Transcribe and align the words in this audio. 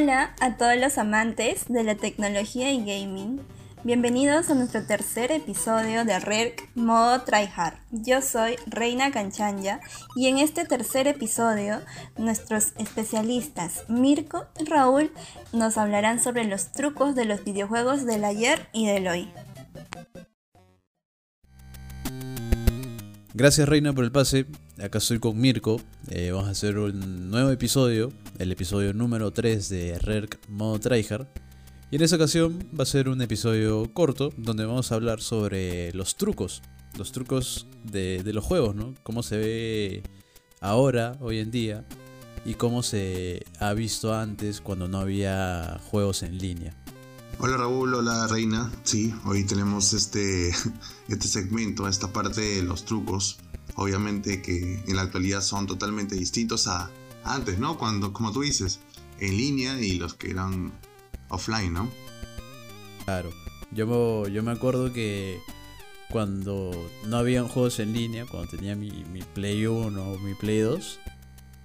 Hola 0.00 0.34
a 0.40 0.56
todos 0.56 0.78
los 0.78 0.96
amantes 0.96 1.66
de 1.68 1.84
la 1.84 1.94
tecnología 1.94 2.72
y 2.72 2.78
gaming. 2.78 3.38
Bienvenidos 3.84 4.48
a 4.48 4.54
nuestro 4.54 4.86
tercer 4.86 5.30
episodio 5.30 6.06
de 6.06 6.18
RERC 6.18 6.70
Modo 6.74 7.20
Tryhard. 7.20 7.74
Yo 7.90 8.22
soy 8.22 8.56
Reina 8.66 9.10
Canchanya 9.10 9.80
y 10.16 10.28
en 10.28 10.38
este 10.38 10.64
tercer 10.64 11.06
episodio 11.06 11.82
nuestros 12.16 12.72
especialistas 12.78 13.84
Mirko 13.88 14.46
y 14.58 14.64
Raúl 14.64 15.12
nos 15.52 15.76
hablarán 15.76 16.18
sobre 16.18 16.44
los 16.44 16.72
trucos 16.72 17.14
de 17.14 17.26
los 17.26 17.44
videojuegos 17.44 18.06
del 18.06 18.24
ayer 18.24 18.70
y 18.72 18.86
del 18.86 19.06
hoy. 19.06 19.30
Gracias 23.32 23.68
Reina 23.68 23.92
por 23.92 24.04
el 24.04 24.10
pase. 24.10 24.46
Acá 24.82 24.98
estoy 24.98 25.20
con 25.20 25.40
Mirko. 25.40 25.80
Eh, 26.08 26.32
vamos 26.32 26.48
a 26.48 26.50
hacer 26.50 26.78
un 26.78 27.30
nuevo 27.30 27.50
episodio, 27.50 28.12
el 28.38 28.50
episodio 28.50 28.92
número 28.92 29.30
3 29.30 29.68
de 29.68 29.98
RERC 30.00 30.48
Modo 30.48 30.80
Tryhard. 30.80 31.28
Y 31.92 31.96
en 31.96 32.02
esta 32.02 32.16
ocasión 32.16 32.58
va 32.76 32.82
a 32.82 32.86
ser 32.86 33.08
un 33.08 33.22
episodio 33.22 33.88
corto 33.94 34.32
donde 34.36 34.64
vamos 34.64 34.90
a 34.90 34.96
hablar 34.96 35.20
sobre 35.20 35.92
los 35.92 36.16
trucos. 36.16 36.60
Los 36.98 37.12
trucos 37.12 37.68
de, 37.84 38.24
de 38.24 38.32
los 38.32 38.44
juegos, 38.44 38.74
¿no? 38.74 38.94
Cómo 39.04 39.22
se 39.22 39.36
ve 39.36 40.02
ahora, 40.60 41.16
hoy 41.20 41.38
en 41.38 41.52
día, 41.52 41.86
y 42.44 42.54
cómo 42.54 42.82
se 42.82 43.44
ha 43.60 43.72
visto 43.74 44.12
antes 44.12 44.60
cuando 44.60 44.88
no 44.88 44.98
había 44.98 45.78
juegos 45.90 46.24
en 46.24 46.36
línea. 46.38 46.79
Hola 47.38 47.56
Raúl, 47.56 47.94
hola 47.94 48.26
Reina. 48.26 48.70
Sí, 48.82 49.14
hoy 49.24 49.44
tenemos 49.44 49.92
este, 49.92 50.50
este 51.08 51.28
segmento, 51.28 51.88
esta 51.88 52.12
parte 52.12 52.40
de 52.40 52.62
los 52.62 52.84
trucos. 52.84 53.38
Obviamente 53.76 54.42
que 54.42 54.82
en 54.86 54.96
la 54.96 55.02
actualidad 55.02 55.40
son 55.40 55.66
totalmente 55.66 56.14
distintos 56.14 56.66
a 56.66 56.90
antes, 57.24 57.58
¿no? 57.58 57.78
Cuando, 57.78 58.12
como 58.12 58.32
tú 58.32 58.42
dices, 58.42 58.80
en 59.18 59.36
línea 59.36 59.80
y 59.80 59.98
los 59.98 60.14
que 60.14 60.30
eran 60.30 60.72
offline, 61.28 61.72
¿no? 61.72 61.90
Claro. 63.04 63.30
Yo, 63.70 64.26
yo 64.28 64.42
me 64.42 64.50
acuerdo 64.50 64.92
que 64.92 65.40
cuando 66.10 66.72
no 67.06 67.16
habían 67.16 67.48
juegos 67.48 67.78
en 67.78 67.92
línea, 67.92 68.26
cuando 68.26 68.50
tenía 68.50 68.74
mi, 68.74 68.90
mi 69.12 69.22
Play 69.22 69.66
1 69.66 70.02
o 70.02 70.18
mi 70.18 70.34
Play 70.34 70.58
2, 70.58 71.00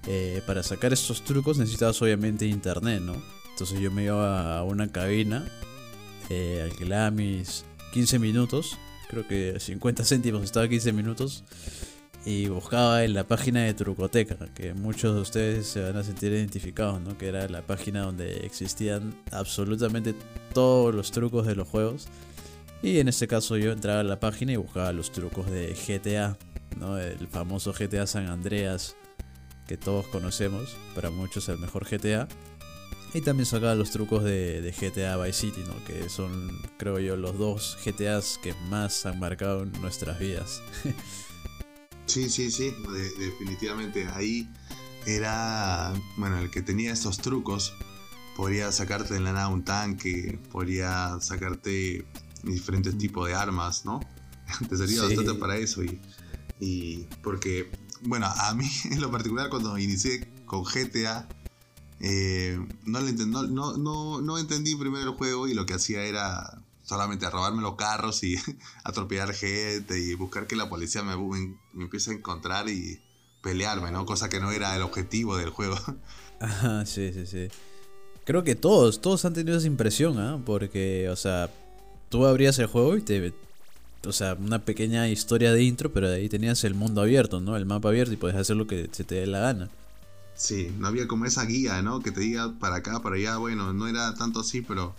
eh, 0.07 0.41
para 0.45 0.61
sacar 0.61 0.93
estos 0.93 1.23
trucos 1.23 1.57
necesitabas 1.57 1.99
obviamente 2.01 2.45
internet, 2.45 3.01
¿no? 3.01 3.15
Entonces 3.55 3.79
yo 3.79 3.89
me 3.89 4.03
iba 4.03 4.57
a 4.57 4.63
una 4.63 4.89
cabina, 4.89 5.45
eh, 6.29 6.59
alquilaba 6.61 7.09
mis 7.09 7.63
15 7.93 8.19
minutos, 8.19 8.77
creo 9.09 9.25
que 9.25 9.61
50 9.61 10.03
céntimos 10.03 10.43
estaba 10.43 10.67
15 10.67 10.91
minutos, 10.91 11.45
y 12.25 12.49
buscaba 12.49 13.05
en 13.05 13.13
la 13.13 13.23
página 13.23 13.63
de 13.63 13.73
Trucoteca, 13.73 14.35
que 14.53 14.73
muchos 14.73 15.15
de 15.15 15.21
ustedes 15.21 15.67
se 15.67 15.81
van 15.81 15.95
a 15.95 16.03
sentir 16.03 16.33
identificados, 16.33 16.99
¿no? 16.99 17.17
Que 17.17 17.29
era 17.29 17.47
la 17.47 17.61
página 17.61 18.01
donde 18.01 18.45
existían 18.45 19.15
absolutamente 19.31 20.13
todos 20.53 20.93
los 20.93 21.11
trucos 21.11 21.47
de 21.47 21.55
los 21.55 21.65
juegos. 21.65 22.09
Y 22.83 22.99
en 22.99 23.07
este 23.07 23.25
caso 23.25 23.55
yo 23.55 23.71
entraba 23.71 24.01
a 24.01 24.03
la 24.03 24.19
página 24.19 24.51
y 24.51 24.57
buscaba 24.57 24.91
los 24.91 25.13
trucos 25.13 25.49
de 25.49 25.73
GTA, 25.73 26.37
¿no? 26.77 26.97
El 26.97 27.25
famoso 27.29 27.71
GTA 27.71 28.05
San 28.05 28.27
Andreas, 28.27 28.97
que 29.65 29.77
todos 29.77 30.05
conocemos, 30.07 30.75
para 30.93 31.09
muchos 31.09 31.47
el 31.47 31.57
mejor 31.57 31.87
GTA. 31.89 32.27
Y 33.15 33.21
también 33.21 33.45
sacaba 33.45 33.75
los 33.75 33.91
trucos 33.91 34.25
de, 34.25 34.61
de, 34.61 34.73
GTA 34.73 35.15
Vice 35.15 35.39
City, 35.39 35.63
¿no? 35.65 35.81
que 35.85 36.09
son, 36.09 36.51
creo 36.77 36.99
yo, 36.99 37.15
los 37.15 37.37
dos 37.37 37.77
GTAs 37.85 38.37
que 38.43 38.53
más 38.69 39.05
han 39.05 39.21
marcado 39.21 39.63
nuestras 39.63 40.19
vidas. 40.19 40.61
sí, 42.07 42.29
sí, 42.29 42.51
sí, 42.51 42.75
de, 42.91 43.25
definitivamente. 43.25 44.05
Ahí 44.13 44.49
era, 45.05 45.93
bueno, 46.17 46.39
el 46.39 46.51
que 46.51 46.61
tenía 46.61 46.91
estos 46.91 47.19
trucos 47.19 47.73
podría 48.35 48.69
sacarte 48.73 49.13
de 49.13 49.21
la 49.21 49.31
nada 49.31 49.47
un 49.47 49.63
tanque, 49.63 50.37
podría 50.51 51.17
sacarte 51.21 52.05
diferentes 52.43 52.97
tipos 52.97 53.29
de 53.29 53.33
armas, 53.33 53.85
¿no? 53.85 54.01
Te 54.69 54.75
servía 54.75 55.07
sí. 55.07 55.15
bastante 55.15 55.35
para 55.35 55.55
eso 55.55 55.85
y, 55.85 56.01
y 56.59 57.07
porque, 57.23 57.71
bueno, 58.01 58.25
a 58.25 58.53
mí 58.55 58.69
en 58.91 58.99
lo 58.99 59.09
particular 59.09 59.49
cuando 59.49 59.77
inicié 59.77 60.33
con 60.45 60.65
GTA, 60.65 61.29
eh, 61.99 62.59
no, 62.85 62.99
le 62.99 63.13
no, 63.13 63.77
no, 63.77 64.37
entendí 64.37 64.75
primero 64.75 65.11
el 65.11 65.17
juego 65.17 65.47
y 65.47 65.53
lo 65.53 65.65
que 65.65 65.75
hacía 65.75 66.03
era 66.03 66.61
solamente 66.83 67.29
robarme 67.29 67.61
los 67.61 67.75
carros 67.75 68.23
y 68.23 68.35
atropellar 68.83 69.33
gente 69.33 69.99
y 69.99 70.13
buscar 70.13 70.47
que 70.47 70.55
la 70.55 70.69
policía 70.69 71.03
me, 71.03 71.15
empiece 71.81 72.11
a 72.11 72.13
encontrar 72.13 72.69
y 72.69 72.99
pelearme, 73.41 73.91
¿no? 73.91 74.05
Cosa 74.05 74.29
que 74.29 74.39
no 74.39 74.51
era 74.51 74.75
el 74.75 74.81
objetivo 74.81 75.37
del 75.37 75.49
juego. 75.49 75.77
Ajá, 76.39 76.85
sí, 76.85 77.11
sí, 77.13 77.25
sí. 77.25 77.47
Creo 78.25 78.43
que 78.43 78.55
todos, 78.55 79.01
todos 79.01 79.23
han 79.25 79.33
tenido 79.33 79.57
esa 79.57 79.67
impresión, 79.67 80.19
¿ah? 80.19 80.39
Porque, 80.43 81.09
o 81.09 81.15
sea, 81.15 81.49
tú 82.09 82.25
abrías 82.25 82.59
el 82.59 82.67
juego 82.67 82.97
y 82.97 83.01
te... 83.01 83.33
O 84.05 84.11
sea, 84.11 84.35
una 84.35 84.63
pequeña 84.63 85.07
historia 85.09 85.51
de 85.51 85.63
intro, 85.63 85.91
pero 85.91 86.09
ahí 86.09 86.29
tenías 86.29 86.63
el 86.63 86.75
mundo 86.75 87.01
abierto, 87.01 87.39
¿no? 87.39 87.57
El 87.57 87.65
mapa 87.65 87.89
abierto 87.89 88.13
y 88.13 88.17
puedes 88.17 88.37
hacer 88.37 88.55
lo 88.55 88.67
que 88.67 88.87
se 88.91 89.03
te 89.03 89.15
dé 89.15 89.25
la 89.25 89.39
gana. 89.39 89.69
Sí, 90.35 90.75
no 90.77 90.87
había 90.87 91.07
como 91.07 91.25
esa 91.25 91.45
guía, 91.45 91.81
¿no? 91.81 92.01
Que 92.01 92.11
te 92.11 92.19
diga 92.19 92.53
para 92.59 92.77
acá, 92.77 93.01
para 93.01 93.15
allá. 93.15 93.37
Bueno, 93.37 93.73
no 93.73 93.87
era 93.87 94.13
tanto 94.15 94.41
así, 94.41 94.61
pero, 94.61 94.93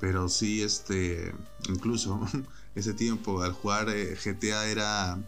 pero 0.00 0.28
sí, 0.28 0.62
este, 0.62 1.34
incluso 1.68 2.20
ese 2.74 2.94
tiempo 2.94 3.42
al 3.42 3.52
jugar 3.52 3.88
eh, 3.90 4.16
GTA 4.16 4.66
era 4.66 5.18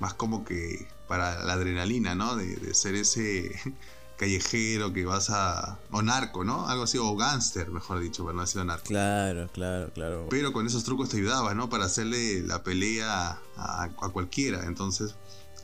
más 0.00 0.14
como 0.14 0.44
que 0.44 0.88
para 1.06 1.44
la 1.44 1.52
adrenalina, 1.52 2.14
¿no? 2.14 2.34
De, 2.34 2.56
de, 2.56 2.72
ser 2.72 2.94
ese 2.94 3.52
callejero 4.16 4.94
que 4.94 5.04
vas 5.04 5.28
a... 5.28 5.78
o 5.90 6.00
narco, 6.00 6.42
¿no? 6.42 6.66
Algo 6.66 6.84
así, 6.84 6.96
o 6.96 7.14
gángster, 7.14 7.70
mejor 7.70 8.00
dicho, 8.00 8.24
pero 8.24 8.34
no 8.34 8.42
ha 8.42 8.46
sido 8.46 8.64
narco. 8.64 8.86
Claro, 8.86 9.50
claro, 9.52 9.92
claro. 9.92 10.26
Pero 10.30 10.54
con 10.54 10.66
esos 10.66 10.82
trucos 10.82 11.10
te 11.10 11.18
ayudabas, 11.18 11.54
¿no? 11.54 11.68
Para 11.68 11.84
hacerle 11.84 12.40
la 12.42 12.62
pelea 12.62 13.38
a, 13.56 13.82
a 13.84 14.08
cualquiera. 14.12 14.64
Entonces, 14.64 15.14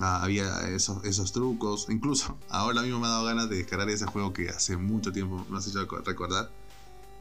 Ah, 0.00 0.22
había 0.22 0.68
esos, 0.70 1.04
esos 1.04 1.32
trucos. 1.32 1.86
Incluso 1.90 2.38
ahora 2.48 2.82
mismo 2.82 3.00
me 3.00 3.06
ha 3.06 3.10
dado 3.10 3.24
ganas 3.26 3.50
de 3.50 3.56
descargar 3.56 3.88
ese 3.90 4.06
juego 4.06 4.32
que 4.32 4.48
hace 4.48 4.76
mucho 4.76 5.12
tiempo 5.12 5.44
me 5.48 5.58
has 5.58 5.68
hecho 5.68 5.86
recordar. 6.04 6.50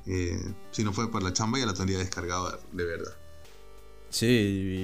Eh, 0.06 0.54
si 0.72 0.84
no 0.84 0.94
fue 0.94 1.12
por 1.12 1.22
la 1.22 1.34
chamba 1.34 1.60
ya 1.60 1.66
lo 1.66 1.74
tendría 1.74 2.00
descargado 2.00 2.58
de 2.72 2.84
verdad. 2.86 3.12
Sí, 4.10 4.26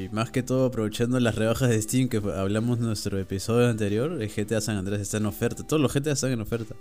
y 0.08 0.14
más 0.14 0.30
que 0.30 0.44
todo 0.44 0.68
aprovechando 0.68 1.20
las 1.20 1.36
rebajas 1.36 1.70
de 1.70 1.82
Steam 1.82 2.10
que 2.10 2.18
hablamos 2.18 2.78
en 2.78 2.86
nuestro 2.86 3.18
episodio 3.18 3.68
anterior, 3.70 4.22
el 4.22 4.30
GTA 4.30 4.62
San 4.62 4.76
Andrés 4.76 5.02
está 5.02 5.18
en 5.18 5.26
oferta. 5.26 5.66
Todos 5.66 5.82
los 5.82 5.94
GTA 5.94 6.12
están 6.12 6.32
en 6.32 6.42
oferta. 6.42 6.76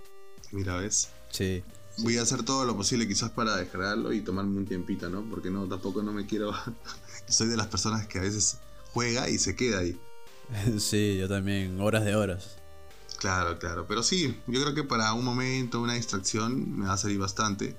Mira, 0.51 0.77
¿ves? 0.77 1.09
Sí. 1.29 1.63
Voy 1.99 2.17
a 2.17 2.21
hacer 2.21 2.43
todo 2.43 2.65
lo 2.65 2.75
posible 2.75 3.07
quizás 3.07 3.31
para 3.31 3.55
descargarlo 3.55 4.13
y 4.13 4.21
tomarme 4.21 4.57
un 4.57 4.65
tiempito, 4.65 5.09
¿no? 5.09 5.27
Porque 5.27 5.49
no, 5.49 5.65
tampoco 5.67 6.03
no 6.03 6.11
me 6.11 6.25
quiero... 6.27 6.53
Soy 7.27 7.47
de 7.47 7.57
las 7.57 7.67
personas 7.67 8.05
que 8.05 8.19
a 8.19 8.21
veces 8.21 8.59
juega 8.93 9.27
y 9.27 9.39
se 9.39 9.55
queda 9.55 9.79
ahí. 9.79 9.97
Sí, 10.79 11.17
yo 11.17 11.27
también, 11.27 11.79
horas 11.79 12.05
de 12.05 12.15
horas. 12.15 12.57
Claro, 13.17 13.57
claro. 13.57 13.85
Pero 13.87 14.03
sí, 14.03 14.39
yo 14.47 14.61
creo 14.61 14.73
que 14.73 14.83
para 14.83 15.13
un 15.13 15.25
momento, 15.25 15.81
una 15.81 15.93
distracción, 15.93 16.79
me 16.79 16.87
va 16.87 16.93
a 16.93 16.97
salir 16.97 17.17
bastante. 17.17 17.75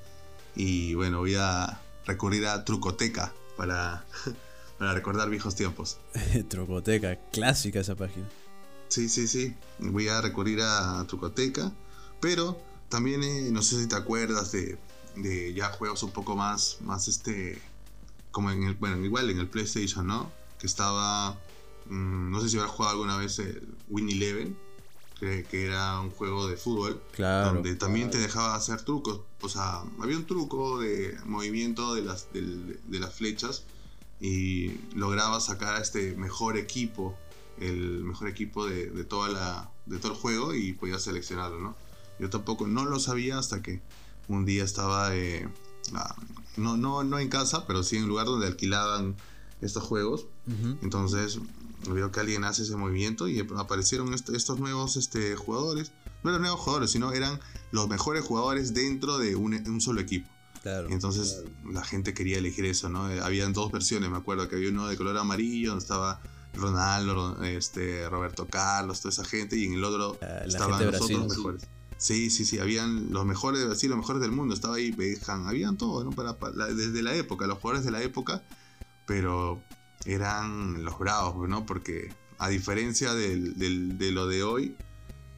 Y 0.55 0.95
bueno, 0.95 1.19
voy 1.19 1.35
a 1.37 1.81
recurrir 2.07 2.47
a 2.47 2.65
Trucoteca 2.65 3.33
para, 3.57 4.05
para 4.79 4.95
recordar 4.95 5.29
viejos 5.29 5.55
tiempos. 5.55 5.99
Trucoteca, 6.49 7.17
clásica 7.31 7.81
esa 7.81 7.95
página. 7.95 8.27
Sí, 8.89 9.09
sí, 9.09 9.29
sí. 9.29 9.55
Voy 9.79 10.09
a 10.09 10.21
recurrir 10.21 10.61
a 10.63 11.05
Trucoteca. 11.07 11.73
Pero 12.21 12.61
también, 12.89 13.23
eh, 13.23 13.51
no 13.51 13.63
sé 13.63 13.81
si 13.81 13.89
te 13.89 13.97
acuerdas 13.97 14.53
de, 14.53 14.79
de, 15.17 15.53
ya 15.53 15.69
juegos 15.69 16.03
un 16.03 16.13
poco 16.13 16.35
más, 16.35 16.79
más 16.81 17.09
este, 17.09 17.61
como 18.31 18.51
en 18.51 18.63
el, 18.63 18.75
bueno, 18.75 19.05
igual 19.05 19.29
en 19.31 19.39
el 19.39 19.49
PlayStation, 19.49 20.07
¿no? 20.07 20.31
Que 20.59 20.67
estaba 20.67 21.39
no 21.91 22.41
sé 22.41 22.49
si 22.49 22.57
habrás 22.57 22.73
jugado 22.73 22.95
alguna 22.95 23.17
vez 23.17 23.39
el 23.39 23.67
Win 23.89 24.09
Eleven, 24.09 24.57
que, 25.19 25.45
que, 25.45 25.67
era 25.67 26.01
un 26.01 26.11
juego 26.11 26.47
de 26.47 26.57
fútbol, 26.57 27.03
claro, 27.13 27.55
donde 27.55 27.75
también 27.75 28.09
claro. 28.09 28.19
te 28.19 28.27
dejaba 28.27 28.55
hacer 28.55 28.83
trucos. 28.83 29.21
O 29.41 29.49
sea, 29.49 29.83
había 30.01 30.17
un 30.17 30.27
truco 30.27 30.79
de 30.79 31.17
movimiento 31.25 31.95
de 31.95 32.03
las, 32.03 32.33
de, 32.33 32.43
de 32.43 33.01
las 33.01 33.15
flechas 33.15 33.65
y 34.21 34.79
lograba 34.95 35.41
sacar 35.41 35.77
a 35.77 35.81
este 35.81 36.17
mejor 36.17 36.57
equipo, 36.57 37.17
el 37.61 38.05
mejor 38.05 38.29
equipo 38.29 38.67
de, 38.67 38.91
de, 38.91 39.05
toda 39.05 39.29
la, 39.29 39.71
de 39.87 39.99
todo 39.99 40.13
el 40.13 40.19
juego 40.19 40.55
y 40.55 40.73
podías 40.73 41.03
seleccionarlo, 41.03 41.61
¿no? 41.61 41.77
Yo 42.19 42.31
tampoco 42.31 42.67
no 42.67 42.85
lo 42.85 42.99
sabía 42.99 43.39
hasta 43.39 43.63
que 43.63 43.83
un 44.29 44.45
día 44.45 44.65
estaba, 44.65 45.15
eh, 45.15 45.49
no, 46.57 46.77
no, 46.77 47.05
no 47.05 47.19
en 47.19 47.29
casa, 47.29 47.67
pero 47.67 47.83
sí 47.83 47.97
en 47.97 48.05
un 48.05 48.09
lugar 48.09 48.27
donde 48.27 48.47
alquilaban 48.47 49.17
estos 49.61 49.83
juegos. 49.83 50.27
Uh 50.47 50.51
-huh. 50.51 50.79
Entonces 50.83 51.39
veo 51.89 52.11
que 52.11 52.21
alguien 52.21 52.45
hace 52.45 52.63
ese 52.63 52.77
movimiento 52.77 53.29
y 53.29 53.41
aparecieron 53.57 54.13
est 54.15 54.29
estos 54.31 54.59
nuevos 54.59 54.97
este, 54.97 55.37
jugadores. 55.37 55.93
No 56.23 56.31
eran 56.31 56.43
nuevos 56.43 56.61
jugadores, 56.61 56.91
sino 56.91 57.13
eran 57.13 57.39
los 57.71 57.89
mejores 57.89 58.25
jugadores 58.25 58.75
dentro 58.75 59.19
de 59.19 59.37
un, 59.37 59.55
un 59.55 59.81
solo 59.81 60.01
equipo. 60.01 60.29
Claro, 60.63 60.89
Entonces 60.91 61.43
claro. 61.43 61.73
la 61.73 61.85
gente 61.85 62.13
quería 62.13 62.39
elegir 62.39 62.65
eso, 62.65 62.89
¿no? 62.89 63.05
Habían 63.05 63.53
dos 63.53 63.71
versiones, 63.71 64.11
me 64.11 64.17
acuerdo 64.17 64.49
que 64.49 64.57
había 64.57 64.71
uno 64.71 64.89
de 64.89 64.97
color 64.97 65.17
amarillo, 65.17 65.71
donde 65.71 65.83
estaba 65.85 66.21
Ronaldo, 66.55 67.43
este, 67.45 68.09
Roberto 68.09 68.47
Carlos, 68.49 69.01
toda 69.01 69.13
esa 69.13 69.25
gente, 69.25 69.57
y 69.57 69.67
en 69.67 69.75
el 69.75 69.85
otro 69.85 70.19
uh, 70.21 70.47
estaban 70.47 70.85
los 70.85 71.01
otros 71.01 71.29
mejores. 71.29 71.69
Sí, 71.99 72.31
sí, 72.31 72.45
sí, 72.45 72.59
habían 72.59 73.13
los 73.13 73.25
mejores, 73.25 73.79
sí, 73.79 73.89
los 73.89 73.97
mejores 73.97 74.21
del 74.21 74.33
mundo, 74.33 74.55
estaba 74.55 74.77
ahí 74.77 74.91
Beckham, 74.91 75.47
habían 75.47 75.77
todos, 75.77 76.05
¿no? 76.05 76.11
Para, 76.11 76.35
desde 76.69 77.03
la 77.03 77.15
época, 77.15 77.47
los 77.47 77.59
jugadores 77.59 77.85
de 77.85 77.91
la 77.91 78.03
época, 78.03 78.43
pero 79.07 79.63
eran 80.07 80.85
los 80.85 80.99
bravos, 80.99 81.49
¿no? 81.49 81.67
Porque 81.67 82.15
a 82.39 82.49
diferencia 82.49 83.15
de 83.15 84.11
lo 84.13 84.27
de 84.27 84.43
hoy, 84.43 84.77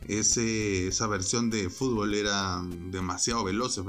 ese, 0.06 0.88
esa 0.88 1.06
versión 1.06 1.50
de 1.50 1.68
fútbol 1.68 2.14
era 2.14 2.62
demasiado 2.90 3.44
veloces, 3.44 3.84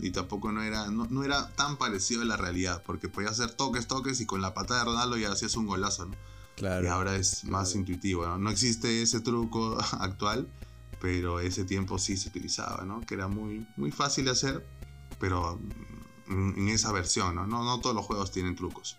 y 0.00 0.10
tampoco 0.10 0.52
no 0.52 0.62
era, 0.62 0.90
no, 0.90 1.24
era 1.24 1.48
tan 1.54 1.78
parecido 1.78 2.22
a 2.22 2.24
la 2.24 2.36
realidad, 2.36 2.82
porque 2.84 3.08
podía 3.08 3.30
hacer 3.30 3.52
toques, 3.52 3.86
toques 3.86 4.20
y 4.20 4.26
con 4.26 4.42
la 4.42 4.54
patada 4.54 4.80
de 4.80 4.86
Ronaldo 4.86 5.16
ya 5.16 5.32
hacías 5.32 5.56
un 5.56 5.66
golazo, 5.66 6.06
¿no? 6.06 6.16
Claro. 6.56 6.84
Y 6.84 6.88
ahora 6.88 7.16
es 7.16 7.44
más 7.44 7.74
intuitivo, 7.74 8.26
¿no? 8.26 8.38
No 8.38 8.50
existe 8.50 9.02
ese 9.02 9.20
truco 9.20 9.78
actual, 9.98 10.46
pero 11.00 11.40
ese 11.40 11.64
tiempo 11.64 11.98
sí 11.98 12.16
se 12.16 12.28
utilizaba, 12.28 12.84
¿no? 12.84 13.00
Que 13.00 13.14
era 13.14 13.28
muy, 13.28 13.66
muy 13.76 13.90
fácil 13.90 14.26
de 14.26 14.32
hacer, 14.32 14.66
pero 15.18 15.58
en 16.28 16.68
esa 16.68 16.92
versión, 16.92 17.34
¿no? 17.34 17.46
No, 17.46 17.64
no 17.64 17.80
todos 17.80 17.96
los 17.96 18.04
juegos 18.04 18.30
tienen 18.30 18.54
trucos. 18.54 18.98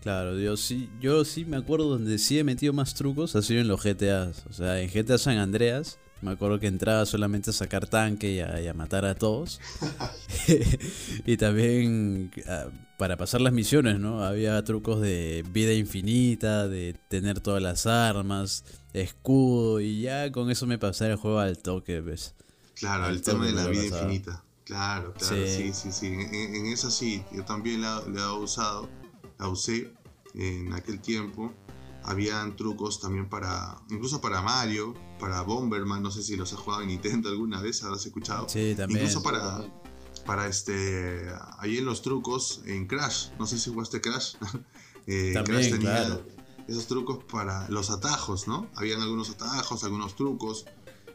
Claro, 0.00 0.38
yo 0.38 0.56
sí, 0.56 0.90
yo 1.00 1.24
sí 1.24 1.44
me 1.44 1.58
acuerdo 1.58 1.86
donde 1.86 2.18
sí 2.18 2.38
he 2.38 2.44
metido 2.44 2.72
más 2.72 2.94
trucos 2.94 3.36
ha 3.36 3.42
sido 3.42 3.60
en 3.60 3.68
los 3.68 3.82
GTAs. 3.82 4.46
O 4.48 4.52
sea, 4.52 4.80
en 4.80 4.88
GTA 4.90 5.18
San 5.18 5.38
Andreas 5.38 5.98
me 6.22 6.32
acuerdo 6.32 6.60
que 6.60 6.66
entraba 6.66 7.06
solamente 7.06 7.50
a 7.50 7.52
sacar 7.52 7.86
tanque 7.86 8.32
y 8.32 8.40
a, 8.40 8.74
matar 8.74 9.04
a 9.04 9.14
todos. 9.14 9.60
y 11.26 11.36
también 11.36 12.30
ah, 12.46 12.66
para 12.98 13.16
pasar 13.16 13.40
las 13.40 13.52
misiones, 13.52 13.98
¿no? 13.98 14.22
Había 14.22 14.62
trucos 14.64 15.00
de 15.00 15.44
vida 15.50 15.72
infinita, 15.72 16.68
de 16.68 16.94
tener 17.08 17.40
todas 17.40 17.62
las 17.62 17.86
armas, 17.86 18.64
escudo, 18.92 19.80
y 19.80 20.02
ya 20.02 20.30
con 20.30 20.50
eso 20.50 20.66
me 20.66 20.78
pasaba 20.78 21.12
el 21.12 21.16
juego 21.16 21.38
al 21.38 21.58
toque, 21.58 22.00
¿ves? 22.00 22.34
Claro, 22.74 23.08
el 23.08 23.22
tema 23.22 23.46
de 23.46 23.52
la 23.52 23.66
vida 23.68 23.84
infinita. 23.84 24.44
Claro, 24.64 25.14
claro, 25.14 25.46
sí, 25.46 25.72
sí, 25.72 25.90
sí. 25.90 26.06
En, 26.06 26.66
eso 26.66 26.90
sí, 26.90 27.24
yo 27.32 27.44
también 27.44 27.80
la, 27.80 28.02
la 28.06 28.20
he 28.20 28.32
usado 28.38 28.88
la 29.40 29.48
usé 29.48 29.92
en 30.34 30.72
aquel 30.72 31.00
tiempo. 31.00 31.52
Habían 32.02 32.56
trucos 32.56 33.00
también 33.00 33.28
para, 33.28 33.76
incluso 33.90 34.20
para 34.20 34.40
Mario, 34.40 34.94
para 35.18 35.42
Bomberman, 35.42 36.02
no 36.02 36.10
sé 36.10 36.22
si 36.22 36.36
los 36.36 36.52
has 36.52 36.58
jugado 36.58 36.82
en 36.82 36.88
Nintendo 36.88 37.28
alguna 37.28 37.60
vez, 37.60 37.82
habrás 37.82 38.06
escuchado. 38.06 38.48
Sí, 38.48 38.74
también. 38.76 39.00
Incluso 39.00 39.22
para, 39.22 39.62
para 40.24 40.46
este, 40.46 41.30
ahí 41.58 41.78
en 41.78 41.84
los 41.84 42.00
trucos 42.00 42.62
en 42.64 42.86
Crash, 42.86 43.28
no 43.38 43.46
sé 43.46 43.58
si 43.58 43.70
jugaste 43.70 44.00
Crash. 44.00 44.36
eh, 45.06 45.34
Crash 45.44 45.70
tenía 45.70 46.20
esos 46.68 46.86
trucos 46.86 47.22
para 47.24 47.68
los 47.68 47.90
atajos, 47.90 48.48
¿no? 48.48 48.70
Habían 48.76 49.02
algunos 49.02 49.28
atajos, 49.30 49.84
algunos 49.84 50.16
trucos 50.16 50.64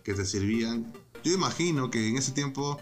que 0.04 0.14
te 0.14 0.26
servían. 0.26 0.94
Yo 1.24 1.34
imagino 1.34 1.90
que 1.90 2.10
en 2.10 2.18
ese 2.18 2.32
tiempo 2.32 2.80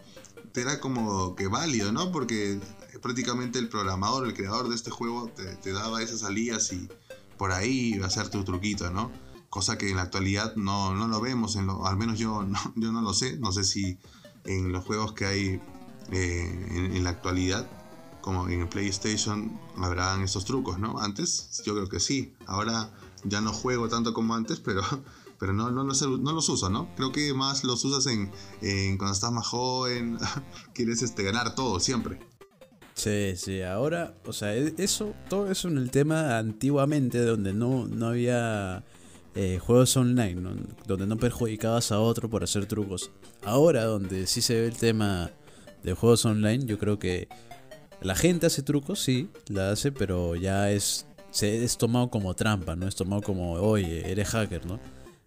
te 0.51 0.62
era 0.62 0.81
como 0.81 1.36
que 1.36 1.48
válido, 1.48 1.94
¿no? 1.94 2.12
Porque 2.12 2.60
prácticamente 3.01 3.60
el 3.60 3.69
programador, 3.69 4.25
el 4.28 4.34
creador 4.34 4.69
de 4.69 4.75
este 4.75 4.92
juego, 4.92 5.31
te, 5.62 5.72
daba 5.72 6.01
esas 6.01 6.22
salidas 6.22 6.72
y 6.74 6.88
por 7.38 7.51
ahí 7.51 7.94
iba 7.95 8.07
a 8.07 8.10
ser 8.10 8.30
tu 8.30 8.44
truquito, 8.44 8.90
¿no? 8.92 9.12
Cosa 9.50 9.78
que 9.78 9.90
en 9.90 9.98
la 9.98 10.04
actualidad 10.04 10.56
no, 10.56 10.95
no 10.95 11.07
lo 11.07 11.22
vemos, 11.22 11.56
en 11.56 11.68
lo, 11.68 11.86
al 11.86 11.98
menos 11.98 12.19
yo 12.19 12.44
no, 12.44 12.60
yo 12.75 12.92
no 12.92 13.01
lo 13.01 13.13
sé, 13.13 13.38
no 13.38 13.51
sé 13.51 13.63
si 13.63 13.98
en 14.45 14.72
los 14.72 14.84
juegos 14.84 15.13
que 15.13 15.25
hay 15.25 15.62
eh, 16.12 16.90
en, 16.94 17.04
la 17.04 17.12
actualidad, 17.12 17.69
como 18.22 18.48
en 18.50 18.62
el 18.62 18.69
PlayStation, 18.69 19.60
habrán 19.78 20.22
esos 20.22 20.45
trucos, 20.45 20.80
¿no? 20.80 21.00
Antes 21.00 21.62
yo 21.66 21.74
creo 21.74 21.90
que 21.90 22.00
sí, 22.00 22.34
ahora 22.45 22.94
ya 23.24 23.42
no 23.42 23.54
juego 23.54 23.88
tanto 23.88 24.13
como 24.13 24.36
antes, 24.36 24.60
pero 24.60 24.81
pero 25.40 25.51
no, 25.51 25.72
no, 25.72 25.84
no, 25.84 25.94
no, 25.94 26.31
los 26.31 26.48
uso, 26.48 26.69
¿no? 26.69 26.88
Creo 26.95 27.12
que 27.12 27.34
más 27.34 27.66
los 27.66 27.84
usas 27.84 28.06
en, 28.07 28.31
en 28.62 28.98
cuando 28.98 29.13
estás 29.13 29.31
más 29.31 29.45
joven, 29.45 30.18
quieres 30.74 31.01
este, 31.01 31.22
ganar 31.24 31.54
todo 31.54 31.81
siempre. 31.81 32.19
Sí, 33.03 33.33
sí, 33.35 33.61
ahora, 33.61 34.13
o 34.25 34.31
sea, 34.31 34.55
e, 34.55 34.73
eso, 34.77 35.13
todo 35.27 35.51
eso 35.51 35.67
en 35.67 35.77
el 35.77 35.91
tema 35.91 36.38
antiguamente, 36.38 37.19
donde 37.19 37.51
no, 37.51 37.85
no 37.85 38.07
había 38.07 38.85
eh, 39.35 39.59
juegos 39.61 39.97
online, 39.97 40.41
donde 40.88 41.05
no 41.05 41.17
perjudicabas 41.17 41.91
a 41.91 42.00
otro 42.00 42.29
por 42.29 42.45
hacer 42.45 42.65
trucos. 42.65 43.11
Ahora, 43.44 43.83
donde 43.83 44.25
sí 44.25 44.41
se 44.41 44.53
ve 44.53 44.67
el 44.67 44.77
tema 44.77 45.31
de 45.83 45.91
juegos 45.91 46.23
online, 46.23 46.65
yo 46.65 46.79
creo 46.79 46.97
que 46.97 47.27
la 48.00 48.15
gente 48.15 48.45
hace 48.45 48.63
trucos, 48.63 49.01
sí, 49.01 49.27
la 49.49 49.71
hace, 49.71 49.91
pero 49.91 50.38
ya 50.38 50.71
es, 50.71 51.06
se 51.29 51.61
es 51.65 51.77
tomado 51.77 52.09
como 52.09 52.33
trampa, 52.35 52.77
¿no? 52.77 52.88
Es 52.88 52.95
tomado 52.95 53.21
como, 53.21 53.56
oye, 53.56 54.09
eres 54.09 54.29
hacker, 54.29 54.65
¿no? 54.65 54.79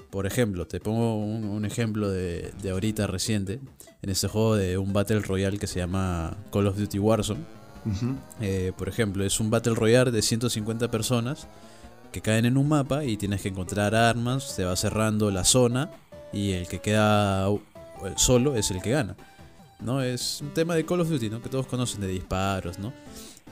Por 0.08 0.24
ejemplo, 0.24 0.66
te 0.66 0.80
pongo 0.80 1.18
un, 1.18 1.66
ejemplo 1.66 2.08
de, 2.08 2.52
de, 2.62 2.70
ahorita 2.70 3.06
reciente, 3.06 3.60
en 4.00 4.08
este 4.08 4.28
juego 4.28 4.56
de 4.56 4.78
un 4.78 4.94
Battle 4.94 5.20
Royale 5.20 5.58
que 5.58 5.66
se 5.66 5.78
llama 5.78 6.38
Call 6.50 6.68
of 6.68 6.78
Duty 6.78 6.98
Warzone 6.98 7.65
eh, 8.40 8.72
por 8.76 8.88
ejemplo, 8.88 9.24
es 9.24 9.40
un 9.40 9.50
Battle 9.50 9.74
Royale 9.74 10.10
de 10.10 10.22
150 10.22 10.90
personas 10.90 11.46
que 12.12 12.20
caen 12.20 12.46
en 12.46 12.56
un 12.56 12.68
mapa 12.68 13.04
y 13.04 13.16
tienes 13.16 13.42
que 13.42 13.48
encontrar 13.48 13.94
armas, 13.94 14.44
se 14.44 14.64
va 14.64 14.74
cerrando 14.76 15.30
la 15.30 15.44
zona 15.44 15.90
y 16.32 16.52
el 16.52 16.66
que 16.66 16.80
queda 16.80 17.48
solo 18.16 18.56
es 18.56 18.70
el 18.70 18.82
que 18.82 18.90
gana. 18.90 19.16
¿no? 19.80 20.02
Es 20.02 20.40
un 20.40 20.54
tema 20.54 20.74
de 20.74 20.84
Call 20.84 21.00
of 21.00 21.08
Duty, 21.08 21.30
¿no? 21.30 21.42
que 21.42 21.48
todos 21.48 21.66
conocen 21.66 22.00
de 22.00 22.08
disparos. 22.08 22.78
¿no? 22.78 22.92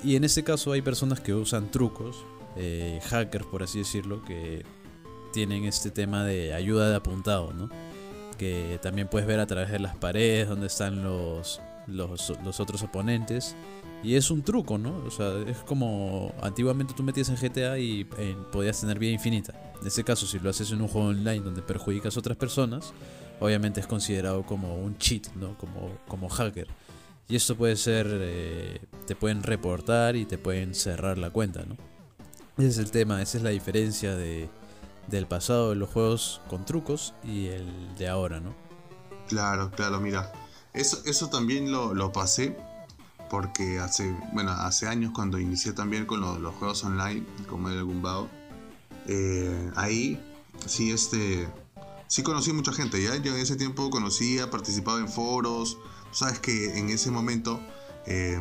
Y 0.03 0.17
en 0.17 0.25
este 0.25 0.43
caso 0.43 0.73
hay 0.73 0.83
personas 0.83 1.21
que 1.21 1.35
usan 1.35 1.71
trucos, 1.71 2.25
eh, 2.57 3.01
hackers 3.05 3.47
por 3.47 3.63
así 3.63 3.79
decirlo, 3.79 4.25
que 4.25 4.65
tienen 5.33 5.65
este 5.65 5.91
tema 5.91 6.25
de 6.25 6.55
ayuda 6.55 6.89
de 6.89 6.97
apuntado, 6.97 7.53
¿no? 7.53 7.69
que 8.39 8.79
también 8.83 9.09
puedes 9.09 9.27
ver 9.29 9.41
a 9.41 9.47
través 9.47 9.71
de 9.71 9.79
las 9.79 9.97
paredes 9.97 10.49
donde 10.49 10.67
están 10.67 11.05
los, 11.05 11.61
los, 11.87 12.31
otros 12.61 12.83
oponentes 12.83 13.57
y 14.03 14.17
es 14.17 14.31
un 14.31 14.43
truco, 14.43 14.77
¿no? 14.79 14.97
O 15.07 15.11
sea, 15.11 15.33
es 15.47 15.59
como 15.59 16.33
antiguamente 16.43 16.95
tú 16.95 17.03
metías 17.03 17.29
en 17.31 17.37
GTA 17.37 17.79
y 17.79 18.07
eh, 18.19 18.37
podías 18.53 18.81
tener 18.81 18.99
vida 18.99 19.13
infinita. 19.13 19.55
En 19.81 19.87
este 19.87 20.05
caso, 20.05 20.27
si 20.27 20.39
lo 20.39 20.51
haces 20.51 20.71
en 20.73 20.83
un 20.83 20.89
juego 20.89 21.09
online 21.09 21.41
donde 21.41 21.63
perjudicas 21.63 22.17
a 22.17 22.21
otras 22.21 22.37
personas, 22.37 22.93
obviamente 23.41 23.81
es 23.81 23.87
considerado 23.87 24.43
como 24.43 24.77
un 24.77 24.99
cheat, 24.99 25.29
¿no? 25.35 25.57
Como, 25.57 25.91
como 26.07 26.29
hacker. 26.29 26.69
Y 27.29 27.37
esto 27.37 27.57
puede 27.57 27.77
ser, 27.77 28.07
eh, 28.11 28.81
te 29.07 29.17
pueden 29.17 29.43
reportar 29.43 30.17
y 30.17 30.27
te 30.27 30.37
pueden 30.37 30.75
cerrar 30.75 31.17
la 31.17 31.31
cuenta, 31.31 31.65
¿no? 31.65 31.77
Ese 32.59 32.69
es 32.69 32.79
el 32.79 32.91
tema, 32.91 33.23
esa 33.23 33.39
es 33.39 33.43
la 33.43 33.51
diferencia 33.51 34.15
de, 34.15 34.49
del 35.09 35.27
pasado 35.27 35.71
de 35.71 35.77
los 35.77 35.89
juegos 35.89 36.41
con 36.49 36.65
trucos 36.65 37.15
y 37.25 37.47
el 37.47 37.95
de 37.97 38.09
ahora, 38.09 38.41
¿no? 38.41 38.55
Claro, 39.29 39.71
claro, 39.71 40.01
mira. 40.01 40.31
Eso, 40.75 41.01
eso 41.07 41.29
también 41.31 41.73
lo, 41.73 41.95
lo 41.95 42.13
pasé 42.13 42.57
porque 43.31 43.81
hace, 43.81 44.17
bueno, 44.33 44.53
hace 44.53 44.87
años 44.87 45.13
cuando 45.13 45.39
inicié 45.39 45.73
también 45.73 46.07
con 46.07 46.21
los 46.21 46.55
juegos 46.55 46.85
online, 46.85 47.25
como 47.49 47.69
el 47.69 47.83
Gumbao, 47.83 48.29
eh, 49.07 49.73
ahí 49.75 50.21
sí, 50.67 50.93
este, 50.93 51.49
sí 52.07 52.23
conocí 52.23 52.53
mucha 52.53 52.73
gente, 52.73 53.03
¿ya? 53.03 53.17
Yo 53.17 53.35
en 53.35 53.41
ese 53.41 53.57
tiempo 53.57 53.91
conocía, 53.91 54.51
participaba 54.51 55.01
en 55.01 55.09
foros, 55.09 55.79
sabes 56.13 56.39
que 56.39 56.79
en 56.79 56.91
ese 56.91 57.11
momento, 57.11 57.61
eh, 58.07 58.41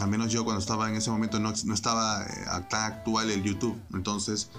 al 0.00 0.08
menos 0.08 0.32
yo 0.32 0.44
cuando 0.44 0.60
estaba 0.60 0.88
en 0.88 0.96
ese 0.96 1.10
momento 1.10 1.38
no, 1.38 1.52
no 1.64 1.74
estaba 1.74 2.22
eh, 2.24 2.66
tan 2.70 2.92
actual 2.92 3.30
el 3.30 3.42
YouTube, 3.42 3.78
entonces 3.92 4.50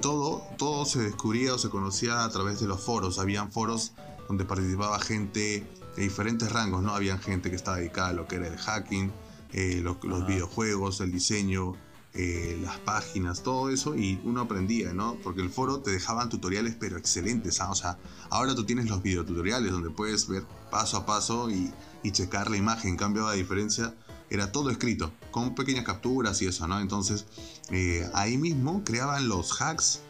todo, 0.00 0.42
todo 0.58 0.84
se 0.86 1.00
descubría 1.00 1.54
o 1.54 1.58
se 1.58 1.70
conocía 1.70 2.24
a 2.24 2.28
través 2.30 2.60
de 2.60 2.66
los 2.66 2.82
foros, 2.82 3.18
habían 3.18 3.52
foros 3.52 3.92
donde 4.28 4.44
participaba 4.44 4.98
gente 4.98 5.66
de 5.96 6.02
diferentes 6.02 6.50
rangos, 6.50 6.82
¿no? 6.82 6.94
Había 6.94 7.18
gente 7.18 7.50
que 7.50 7.56
estaba 7.56 7.78
dedicada 7.78 8.08
a 8.08 8.12
lo 8.12 8.26
que 8.26 8.36
era 8.36 8.46
el 8.46 8.56
hacking, 8.56 9.12
eh, 9.52 9.82
los, 9.82 10.26
videojuegos, 10.26 11.00
el 11.00 11.12
diseño, 11.12 11.74
eh, 12.14 12.58
las 12.62 12.78
páginas, 12.78 13.42
todo 13.42 13.68
eso, 13.68 13.94
y 13.94 14.20
uno 14.24 14.42
aprendía, 14.42 14.94
¿no? 14.94 15.16
Porque 15.22 15.42
el 15.42 15.50
foro 15.50 15.80
te 15.80 15.90
dejaban 15.90 16.30
tutoriales, 16.30 16.74
pero 16.78 16.96
excelentes, 16.96 17.60
¿ah? 17.60 17.70
O 17.70 17.74
sea, 17.74 17.98
ahora 18.30 18.54
tú 18.54 18.64
tienes 18.64 18.88
los 18.88 19.02
videotutoriales 19.02 19.70
donde 19.70 19.90
puedes 19.90 20.26
ver 20.28 20.44
paso 20.70 20.96
a 20.96 21.06
paso 21.06 21.50
y, 21.50 21.72
checar 22.10 22.50
la 22.50 22.56
imagen. 22.56 22.90
En 22.90 22.96
cambio, 22.96 23.28
a 23.28 23.34
diferencia, 23.34 23.94
era 24.28 24.50
todo 24.50 24.70
escrito, 24.70 25.12
con 25.30 25.54
pequeñas 25.54 25.84
capturas 25.84 26.42
y 26.42 26.46
eso, 26.46 26.66
¿no? 26.66 26.80
Entonces, 26.80 27.26
eh, 27.70 28.08
ahí 28.14 28.38
mismo 28.38 28.82
creaban 28.84 29.28
los 29.28 29.60
hacks, 29.60 30.00